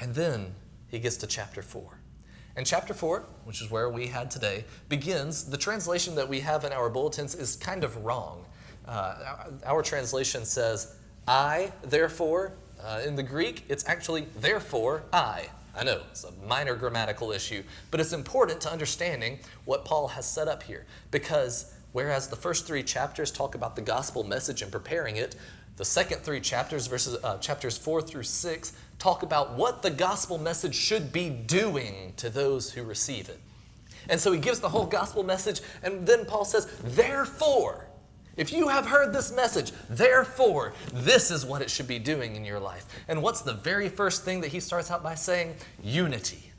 And 0.00 0.14
then 0.14 0.54
he 0.88 0.98
gets 0.98 1.16
to 1.18 1.28
chapter 1.28 1.62
4. 1.62 2.01
And 2.56 2.66
chapter 2.66 2.92
4, 2.92 3.24
which 3.44 3.62
is 3.62 3.70
where 3.70 3.88
we 3.88 4.08
had 4.08 4.30
today, 4.30 4.64
begins. 4.88 5.44
The 5.44 5.56
translation 5.56 6.14
that 6.16 6.28
we 6.28 6.40
have 6.40 6.64
in 6.64 6.72
our 6.72 6.90
bulletins 6.90 7.34
is 7.34 7.56
kind 7.56 7.82
of 7.82 8.04
wrong. 8.04 8.44
Uh, 8.86 9.46
our 9.64 9.82
translation 9.82 10.44
says, 10.44 10.96
I, 11.26 11.72
therefore, 11.82 12.52
uh, 12.82 13.00
in 13.06 13.16
the 13.16 13.22
Greek, 13.22 13.64
it's 13.68 13.88
actually, 13.88 14.26
therefore, 14.40 15.04
I. 15.12 15.48
I 15.74 15.84
know, 15.84 16.02
it's 16.10 16.24
a 16.24 16.32
minor 16.46 16.74
grammatical 16.74 17.32
issue, 17.32 17.62
but 17.90 18.00
it's 18.00 18.12
important 18.12 18.60
to 18.62 18.70
understanding 18.70 19.38
what 19.64 19.86
Paul 19.86 20.08
has 20.08 20.26
set 20.26 20.46
up 20.46 20.62
here. 20.62 20.84
Because 21.10 21.72
whereas 21.92 22.28
the 22.28 22.36
first 22.36 22.66
three 22.66 22.82
chapters 22.82 23.30
talk 23.30 23.54
about 23.54 23.76
the 23.76 23.82
gospel 23.82 24.24
message 24.24 24.60
and 24.60 24.70
preparing 24.70 25.16
it, 25.16 25.36
the 25.76 25.84
second 25.84 26.20
three 26.20 26.40
chapters, 26.40 26.86
verses 26.86 27.22
uh, 27.24 27.38
chapters 27.38 27.78
four 27.78 28.02
through 28.02 28.24
six, 28.24 28.72
talk 28.98 29.22
about 29.22 29.54
what 29.54 29.82
the 29.82 29.90
gospel 29.90 30.38
message 30.38 30.74
should 30.74 31.12
be 31.12 31.30
doing 31.30 32.12
to 32.16 32.30
those 32.30 32.72
who 32.72 32.82
receive 32.82 33.28
it. 33.28 33.40
And 34.08 34.20
so 34.20 34.32
he 34.32 34.38
gives 34.38 34.60
the 34.60 34.68
whole 34.68 34.86
gospel 34.86 35.22
message, 35.22 35.60
and 35.82 36.06
then 36.06 36.24
Paul 36.24 36.44
says, 36.44 36.66
Therefore, 36.82 37.86
if 38.36 38.52
you 38.52 38.68
have 38.68 38.86
heard 38.86 39.12
this 39.12 39.34
message, 39.34 39.72
therefore, 39.90 40.72
this 40.92 41.30
is 41.30 41.44
what 41.44 41.62
it 41.62 41.70
should 41.70 41.86
be 41.88 41.98
doing 41.98 42.34
in 42.36 42.44
your 42.44 42.60
life. 42.60 42.86
And 43.08 43.22
what's 43.22 43.42
the 43.42 43.52
very 43.52 43.88
first 43.88 44.24
thing 44.24 44.40
that 44.40 44.52
he 44.52 44.60
starts 44.60 44.90
out 44.90 45.02
by 45.02 45.14
saying? 45.14 45.56
Unity 45.82 46.51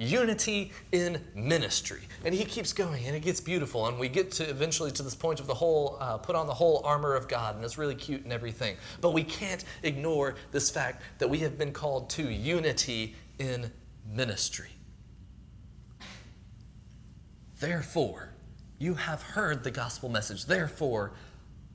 unity 0.00 0.72
in 0.92 1.20
ministry. 1.34 2.00
And 2.24 2.34
he 2.34 2.44
keeps 2.44 2.72
going, 2.72 3.04
and 3.04 3.14
it 3.14 3.20
gets 3.20 3.40
beautiful. 3.40 3.86
And 3.86 3.98
we 3.98 4.08
get 4.08 4.32
to 4.32 4.48
eventually 4.48 4.90
to 4.92 5.02
this 5.02 5.14
point 5.14 5.40
of 5.40 5.46
the 5.46 5.54
whole, 5.54 5.98
uh, 6.00 6.16
put 6.16 6.34
on 6.34 6.46
the 6.46 6.54
whole 6.54 6.82
armor 6.84 7.14
of 7.14 7.28
God, 7.28 7.56
and 7.56 7.64
it's 7.64 7.78
really 7.78 7.94
cute 7.94 8.24
and 8.24 8.32
everything. 8.32 8.76
But 9.00 9.12
we 9.12 9.22
can't 9.22 9.64
ignore 9.82 10.36
this 10.52 10.70
fact 10.70 11.02
that 11.18 11.28
we 11.28 11.38
have 11.40 11.58
been 11.58 11.72
called 11.72 12.08
to 12.10 12.22
unity 12.22 13.14
in 13.38 13.70
ministry. 14.10 14.70
Therefore, 17.60 18.30
you 18.78 18.94
have 18.94 19.20
heard 19.20 19.62
the 19.62 19.70
gospel 19.70 20.08
message. 20.08 20.46
Therefore, 20.46 21.12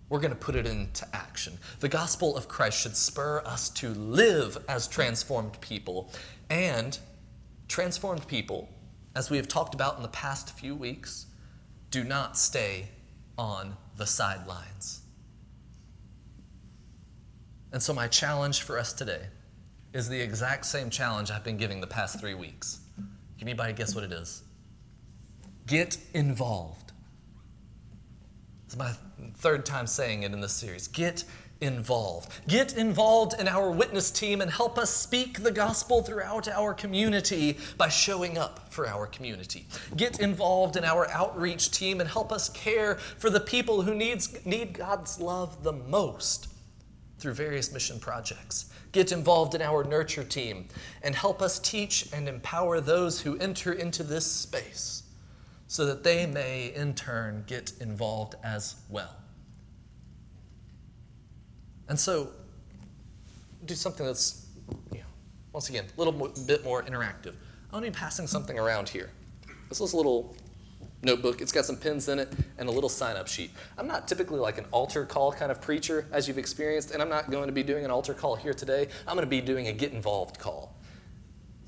we're 0.09 0.19
going 0.19 0.31
to 0.33 0.38
put 0.38 0.55
it 0.55 0.65
into 0.65 1.07
action. 1.15 1.57
The 1.79 1.89
gospel 1.89 2.35
of 2.35 2.47
Christ 2.47 2.79
should 2.79 2.95
spur 2.95 3.43
us 3.45 3.69
to 3.71 3.89
live 3.89 4.57
as 4.67 4.88
transformed 4.88 5.59
people 5.61 6.11
and 6.49 6.97
Transformed 7.67 8.28
people, 8.28 8.69
as 9.15 9.30
we 9.30 9.38
have 9.38 9.47
talked 9.47 9.73
about 9.73 9.97
in 9.97 10.04
the 10.04 10.10
past 10.10 10.51
few 10.51 10.75
weeks, 10.75 11.28
do 11.91 12.04
not 12.04 12.38
stay 12.38 12.89
on 13.38 13.75
the 13.97 14.06
sidelines. 14.06 15.01
And 17.71 17.82
so, 17.82 17.93
my 17.93 18.08
challenge 18.08 18.62
for 18.62 18.78
us 18.78 18.93
today 18.93 19.28
is 19.93 20.10
the 20.10 20.19
exact 20.19 20.65
same 20.65 20.89
challenge 20.89 21.32
I've 21.32 21.43
been 21.43 21.58
giving 21.58 21.82
the 21.82 21.88
past 21.88 22.19
three 22.19 22.34
weeks. 22.34 22.80
Can 23.38 23.47
anybody 23.47 23.73
guess 23.73 23.95
what 23.95 24.04
it 24.04 24.12
is? 24.12 24.43
Get 25.67 25.97
involved. 26.13 26.91
It's 28.65 28.78
my 28.78 28.91
third 29.36 29.65
time 29.65 29.88
saying 29.88 30.23
it 30.23 30.34
in 30.34 30.41
this 30.41 30.54
series. 30.54 30.88
Get 30.88 31.23
involved. 31.65 32.32
Get 32.47 32.78
involved 32.78 33.39
in 33.39 33.47
our 33.47 33.69
witness 33.69 34.12
team 34.12 34.41
and 34.41 34.49
help 34.49 34.78
us 34.78 34.89
speak 34.89 35.43
the 35.43 35.51
gospel 35.51 36.01
throughout 36.01 36.47
our 36.47 36.73
community 36.73 37.58
by 37.78 37.89
showing 37.89 38.38
up 38.38 38.71
for 38.71 38.88
our 38.88 39.08
community. 39.08 39.65
Get 39.97 40.19
involved 40.19 40.78
in 40.78 40.84
our 40.84 41.10
outreach 41.10 41.71
team 41.71 41.99
and 41.99 42.10
help 42.10 42.32
us 42.32 42.49
care 42.49 42.95
for 42.95 43.30
the 43.30 43.39
people 43.39 43.82
who 43.82 43.95
needs, 43.95 44.45
need 44.45 44.73
God's 44.73 45.19
love 45.19 45.63
the 45.63 45.73
most 45.73 46.47
through 47.17 47.34
various 47.34 47.73
mission 47.73 47.99
projects. 47.99 48.71
Get 48.91 49.12
involved 49.12 49.56
in 49.56 49.62
our 49.62 49.84
nurture 49.84 50.23
team 50.23 50.67
and 51.01 51.15
help 51.15 51.41
us 51.41 51.60
teach 51.60 52.08
and 52.13 52.30
empower 52.30 52.80
those 52.80 53.21
who 53.21 53.38
enter 53.39 53.73
into 53.73 54.04
this 54.04 54.25
space 54.25 55.04
so 55.67 55.86
that 55.86 56.04
they 56.04 56.25
may 56.25 56.71
in 56.73 56.93
turn 56.93 57.43
get 57.47 57.73
involved 57.82 58.36
as 58.43 58.75
well. 58.89 59.24
And 61.87 61.99
so, 61.99 62.29
do 63.65 63.75
something 63.75 64.05
that's, 64.05 64.47
you 64.91 64.99
know, 64.99 65.05
once 65.53 65.69
again, 65.69 65.85
a 65.95 66.01
little 66.01 66.29
bit 66.45 66.63
more 66.63 66.83
interactive. 66.83 67.35
I'm 67.65 67.81
going 67.81 67.83
to 67.83 67.91
be 67.91 67.95
passing 67.95 68.27
something 68.27 68.57
around 68.57 68.89
here. 68.89 69.09
This 69.69 69.81
is 69.81 69.93
a 69.93 69.97
little 69.97 70.35
notebook. 71.01 71.41
It's 71.41 71.51
got 71.51 71.65
some 71.65 71.77
pins 71.77 72.07
in 72.09 72.19
it 72.19 72.31
and 72.57 72.67
a 72.67 72.71
little 72.71 72.89
sign 72.89 73.15
up 73.15 73.27
sheet. 73.27 73.51
I'm 73.77 73.87
not 73.87 74.07
typically 74.07 74.39
like 74.39 74.57
an 74.57 74.65
altar 74.71 75.05
call 75.05 75.31
kind 75.31 75.51
of 75.51 75.61
preacher, 75.61 76.07
as 76.11 76.27
you've 76.27 76.37
experienced, 76.37 76.91
and 76.91 77.01
I'm 77.01 77.09
not 77.09 77.29
going 77.29 77.47
to 77.47 77.53
be 77.53 77.63
doing 77.63 77.85
an 77.85 77.91
altar 77.91 78.13
call 78.13 78.35
here 78.35 78.53
today. 78.53 78.87
I'm 79.07 79.15
going 79.15 79.25
to 79.25 79.29
be 79.29 79.41
doing 79.41 79.67
a 79.67 79.73
get 79.73 79.91
involved 79.93 80.39
call. 80.39 80.75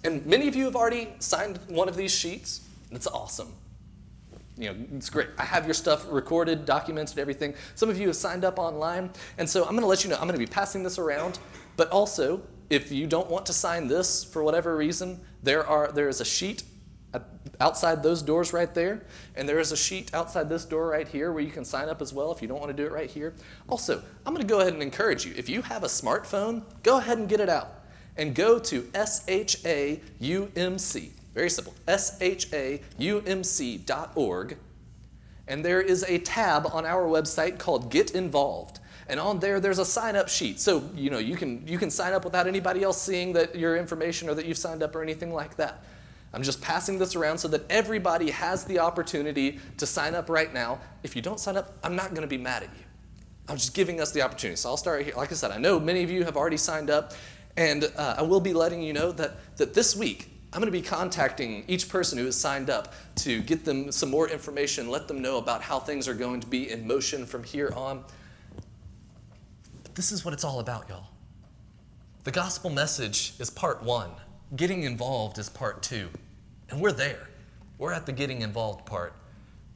And 0.03 0.25
many 0.25 0.47
of 0.47 0.55
you 0.55 0.65
have 0.65 0.75
already 0.75 1.09
signed 1.19 1.59
one 1.67 1.89
of 1.89 1.95
these 1.95 2.13
sheets. 2.13 2.61
It's 2.91 3.07
awesome 3.07 3.53
you 4.57 4.73
know, 4.73 4.75
it's 4.95 5.09
great. 5.09 5.29
I 5.37 5.45
have 5.45 5.65
your 5.65 5.73
stuff 5.73 6.05
recorded, 6.09 6.65
documented, 6.65 7.19
everything. 7.19 7.53
Some 7.75 7.89
of 7.89 7.99
you 7.99 8.07
have 8.07 8.15
signed 8.15 8.43
up 8.43 8.57
online. 8.57 9.11
And 9.37 9.49
so 9.49 9.63
I'm 9.63 9.71
going 9.71 9.81
to 9.81 9.87
let 9.87 10.03
you 10.03 10.09
know, 10.09 10.15
I'm 10.15 10.23
going 10.27 10.33
to 10.33 10.39
be 10.39 10.47
passing 10.47 10.83
this 10.83 10.97
around. 10.97 11.39
But 11.75 11.89
also, 11.89 12.41
if 12.69 12.91
you 12.91 13.07
don't 13.07 13.29
want 13.29 13.45
to 13.45 13.53
sign 13.53 13.87
this 13.87 14.23
for 14.23 14.43
whatever 14.43 14.75
reason, 14.75 15.21
there, 15.43 15.65
are, 15.65 15.91
there 15.91 16.09
is 16.09 16.21
a 16.21 16.25
sheet 16.25 16.63
outside 17.59 18.03
those 18.03 18.21
doors 18.21 18.53
right 18.53 18.73
there. 18.73 19.05
And 19.35 19.47
there 19.47 19.59
is 19.59 19.71
a 19.71 19.77
sheet 19.77 20.13
outside 20.13 20.49
this 20.49 20.65
door 20.65 20.87
right 20.89 21.07
here 21.07 21.31
where 21.31 21.43
you 21.43 21.51
can 21.51 21.63
sign 21.63 21.87
up 21.87 22.01
as 22.01 22.11
well 22.13 22.31
if 22.31 22.41
you 22.41 22.47
don't 22.47 22.59
want 22.59 22.75
to 22.75 22.77
do 22.77 22.85
it 22.85 22.91
right 22.91 23.09
here. 23.09 23.35
Also, 23.69 24.03
I'm 24.25 24.33
going 24.33 24.45
to 24.45 24.51
go 24.51 24.59
ahead 24.61 24.73
and 24.73 24.81
encourage 24.81 25.25
you. 25.25 25.33
If 25.37 25.49
you 25.49 25.61
have 25.61 25.83
a 25.83 25.87
smartphone, 25.87 26.63
go 26.83 26.97
ahead 26.97 27.17
and 27.19 27.29
get 27.29 27.39
it 27.39 27.49
out 27.49 27.83
and 28.17 28.33
go 28.33 28.57
to 28.59 28.81
SHAUMC 28.93 30.01
very 31.37 31.51
simple. 31.51 31.75
shaumc.org. 31.87 32.97
And 35.47 35.63
there 35.63 35.79
is 35.79 36.03
a 36.07 36.17
tab 36.17 36.67
on 36.73 36.83
our 36.83 37.03
website 37.03 37.59
called 37.59 37.91
Get 37.91 38.09
Involved. 38.11 38.79
And 39.07 39.19
on 39.19 39.39
there, 39.39 39.59
there's 39.59 39.77
a 39.77 39.85
sign 39.85 40.15
up 40.15 40.29
sheet. 40.29 40.59
So, 40.59 40.89
you 40.95 41.11
know, 41.11 41.19
you 41.19 41.35
can, 41.35 41.65
you 41.67 41.77
can 41.77 41.91
sign 41.91 42.13
up 42.13 42.25
without 42.25 42.47
anybody 42.47 42.81
else 42.81 42.99
seeing 42.99 43.33
that 43.33 43.55
your 43.55 43.77
information 43.77 44.27
or 44.29 44.33
that 44.33 44.47
you've 44.47 44.57
signed 44.57 44.81
up 44.81 44.95
or 44.95 45.03
anything 45.03 45.31
like 45.31 45.57
that. 45.57 45.83
I'm 46.33 46.41
just 46.41 46.59
passing 46.59 46.97
this 46.97 47.15
around 47.15 47.37
so 47.37 47.47
that 47.49 47.69
everybody 47.69 48.31
has 48.31 48.65
the 48.65 48.79
opportunity 48.79 49.59
to 49.77 49.85
sign 49.85 50.15
up 50.15 50.31
right 50.31 50.51
now. 50.51 50.79
If 51.03 51.15
you 51.15 51.21
don't 51.21 51.39
sign 51.39 51.55
up, 51.55 51.77
I'm 51.83 51.95
not 51.95 52.09
going 52.09 52.23
to 52.23 52.27
be 52.27 52.39
mad 52.39 52.63
at 52.63 52.69
you. 52.69 52.83
I'm 53.47 53.57
just 53.57 53.75
giving 53.75 54.01
us 54.01 54.11
the 54.11 54.23
opportunity. 54.23 54.57
So 54.57 54.69
I'll 54.69 54.77
start 54.77 55.03
here. 55.03 55.13
Like 55.15 55.31
I 55.31 55.35
said, 55.35 55.51
I 55.51 55.59
know 55.59 55.79
many 55.79 56.01
of 56.01 56.09
you 56.09 56.23
have 56.23 56.35
already 56.35 56.57
signed 56.57 56.89
up, 56.89 57.13
and 57.55 57.83
uh, 57.95 58.15
I 58.17 58.23
will 58.23 58.41
be 58.41 58.53
letting 58.53 58.81
you 58.81 58.91
know 58.91 59.11
that, 59.11 59.35
that 59.57 59.75
this 59.75 59.95
week, 59.95 60.31
I'm 60.57 60.61
going 60.61 60.73
to 60.73 60.79
be 60.79 60.81
contacting 60.81 61.63
each 61.67 61.87
person 61.87 62.17
who 62.17 62.25
has 62.25 62.35
signed 62.35 62.71
up 62.71 62.95
to 63.17 63.43
get 63.43 63.63
them 63.63 63.91
some 63.91 64.09
more 64.09 64.27
information, 64.27 64.89
let 64.89 65.07
them 65.07 65.21
know 65.21 65.37
about 65.37 65.61
how 65.61 65.79
things 65.79 66.07
are 66.07 66.15
going 66.15 66.39
to 66.39 66.47
be 66.47 66.71
in 66.71 66.87
motion 66.87 67.27
from 67.27 67.43
here 67.43 67.71
on. 67.75 68.03
But 69.83 69.93
this 69.93 70.11
is 70.11 70.25
what 70.25 70.33
it's 70.33 70.43
all 70.43 70.59
about, 70.59 70.89
y'all. 70.89 71.09
The 72.23 72.31
gospel 72.31 72.71
message 72.71 73.35
is 73.37 73.51
part 73.51 73.83
one, 73.83 74.09
getting 74.55 74.81
involved 74.81 75.37
is 75.37 75.47
part 75.47 75.83
two. 75.83 76.09
And 76.71 76.81
we're 76.81 76.91
there. 76.91 77.29
We're 77.77 77.93
at 77.93 78.07
the 78.07 78.11
getting 78.11 78.41
involved 78.41 78.83
part. 78.87 79.13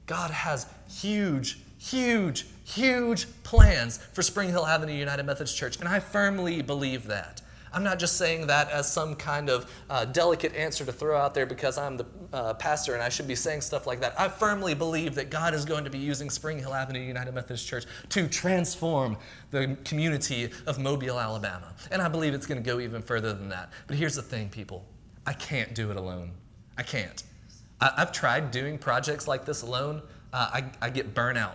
God 0.07 0.31
has 0.31 0.65
huge, 0.89 1.59
huge, 1.77 2.47
huge 2.63 3.27
plans 3.43 3.97
for 4.13 4.23
Spring 4.23 4.49
Hill 4.49 4.65
Avenue 4.65 4.93
United 4.93 5.27
Methodist 5.27 5.55
Church, 5.55 5.77
and 5.77 5.87
I 5.87 5.99
firmly 5.99 6.63
believe 6.63 7.05
that. 7.05 7.43
I'm 7.73 7.83
not 7.83 7.99
just 7.99 8.17
saying 8.17 8.47
that 8.47 8.69
as 8.69 8.91
some 8.91 9.15
kind 9.15 9.49
of 9.49 9.71
uh, 9.89 10.05
delicate 10.05 10.53
answer 10.55 10.83
to 10.83 10.91
throw 10.91 11.17
out 11.17 11.33
there 11.33 11.45
because 11.45 11.77
I'm 11.77 11.97
the 11.97 12.05
uh, 12.33 12.53
pastor 12.55 12.93
and 12.93 13.01
I 13.01 13.09
should 13.09 13.27
be 13.27 13.35
saying 13.35 13.61
stuff 13.61 13.87
like 13.87 14.01
that. 14.01 14.19
I 14.19 14.27
firmly 14.27 14.73
believe 14.73 15.15
that 15.15 15.29
God 15.29 15.53
is 15.53 15.63
going 15.63 15.85
to 15.85 15.89
be 15.89 15.97
using 15.97 16.29
Spring 16.29 16.59
Hill 16.59 16.73
Avenue 16.73 16.99
United 16.99 17.33
Methodist 17.33 17.65
Church 17.65 17.85
to 18.09 18.27
transform 18.27 19.17
the 19.51 19.77
community 19.85 20.49
of 20.67 20.79
Mobile, 20.79 21.19
Alabama. 21.19 21.73
And 21.91 22.01
I 22.01 22.09
believe 22.09 22.33
it's 22.33 22.45
going 22.45 22.61
to 22.61 22.67
go 22.67 22.79
even 22.79 23.01
further 23.01 23.33
than 23.33 23.49
that. 23.49 23.71
But 23.87 23.95
here's 23.95 24.15
the 24.15 24.21
thing, 24.21 24.49
people 24.49 24.85
I 25.25 25.33
can't 25.33 25.73
do 25.73 25.91
it 25.91 25.97
alone. 25.97 26.31
I 26.77 26.83
can't. 26.83 27.23
I, 27.79 27.93
have 27.97 28.11
tried 28.11 28.51
doing 28.51 28.77
projects 28.77 29.27
like 29.27 29.45
this 29.45 29.61
alone, 29.61 30.01
uh, 30.33 30.49
I, 30.53 30.63
I 30.81 30.89
get 30.89 31.13
burnout. 31.13 31.53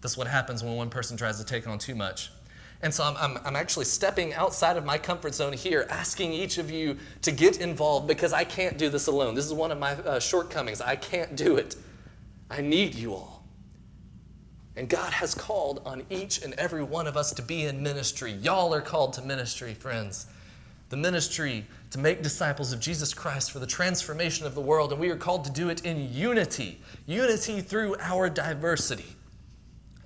That's 0.00 0.16
what 0.16 0.28
happens 0.28 0.62
when 0.62 0.76
one 0.76 0.90
person 0.90 1.16
tries 1.16 1.38
to 1.38 1.44
take 1.44 1.66
on 1.66 1.78
too 1.78 1.94
much. 1.94 2.30
And 2.80 2.94
so 2.94 3.02
I'm, 3.02 3.16
I'm, 3.16 3.42
I'm, 3.44 3.56
actually 3.56 3.86
stepping 3.86 4.34
outside 4.34 4.76
of 4.76 4.84
my 4.84 4.98
comfort 4.98 5.34
zone 5.34 5.52
here, 5.52 5.86
asking 5.90 6.32
each 6.32 6.58
of 6.58 6.70
you 6.70 6.96
to 7.22 7.32
get 7.32 7.60
involved 7.60 8.06
because 8.06 8.32
I 8.32 8.44
can't 8.44 8.78
do 8.78 8.88
this 8.88 9.08
alone. 9.08 9.34
This 9.34 9.46
is 9.46 9.52
one 9.52 9.72
of 9.72 9.78
my 9.78 9.92
uh, 9.94 10.20
shortcomings. 10.20 10.80
I 10.80 10.94
can't 10.94 11.34
do 11.34 11.56
it. 11.56 11.74
I 12.48 12.60
need 12.60 12.94
you 12.94 13.14
all. 13.14 13.42
And 14.76 14.88
God 14.88 15.12
has 15.12 15.34
called 15.34 15.82
on 15.84 16.04
each 16.08 16.42
and 16.42 16.54
every 16.54 16.84
one 16.84 17.08
of 17.08 17.16
us 17.16 17.32
to 17.32 17.42
be 17.42 17.64
in 17.64 17.82
ministry. 17.82 18.30
Y'all 18.30 18.72
are 18.72 18.80
called 18.80 19.12
to 19.14 19.22
ministry, 19.22 19.74
friends. 19.74 20.26
The 20.90 20.96
ministry 20.96 21.66
to 21.90 21.98
make 21.98 22.22
disciples 22.22 22.72
of 22.72 22.78
Jesus 22.78 23.12
Christ 23.12 23.50
for 23.50 23.58
the 23.58 23.66
transformation 23.66 24.46
of 24.46 24.54
the 24.54 24.60
world. 24.60 24.92
And 24.92 25.00
we 25.00 25.10
are 25.10 25.16
called 25.16 25.44
to 25.46 25.50
do 25.50 25.68
it 25.68 25.84
in 25.84 26.12
unity, 26.12 26.80
unity 27.06 27.60
through 27.60 27.96
our 27.98 28.30
diversity. 28.30 29.16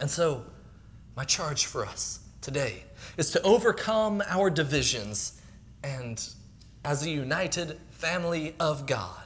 And 0.00 0.10
so, 0.10 0.42
my 1.16 1.24
charge 1.24 1.66
for 1.66 1.84
us 1.84 2.20
today 2.42 2.84
is 3.16 3.30
to 3.30 3.42
overcome 3.42 4.22
our 4.26 4.50
divisions 4.50 5.40
and, 5.82 6.28
as 6.84 7.06
a 7.06 7.10
united 7.10 7.78
family 7.90 8.54
of 8.60 8.86
God, 8.86 9.20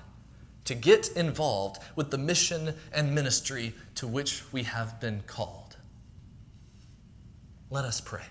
to 0.67 0.75
get 0.75 1.09
involved 1.17 1.83
with 1.97 2.11
the 2.11 2.19
mission 2.19 2.75
and 2.93 3.15
ministry 3.15 3.75
to 3.97 4.07
which 4.07 4.45
we 4.53 4.63
have 4.65 5.01
been 5.01 5.23
called. 5.27 5.77
Let 7.71 7.85
us 7.85 8.01
pray. 8.01 8.23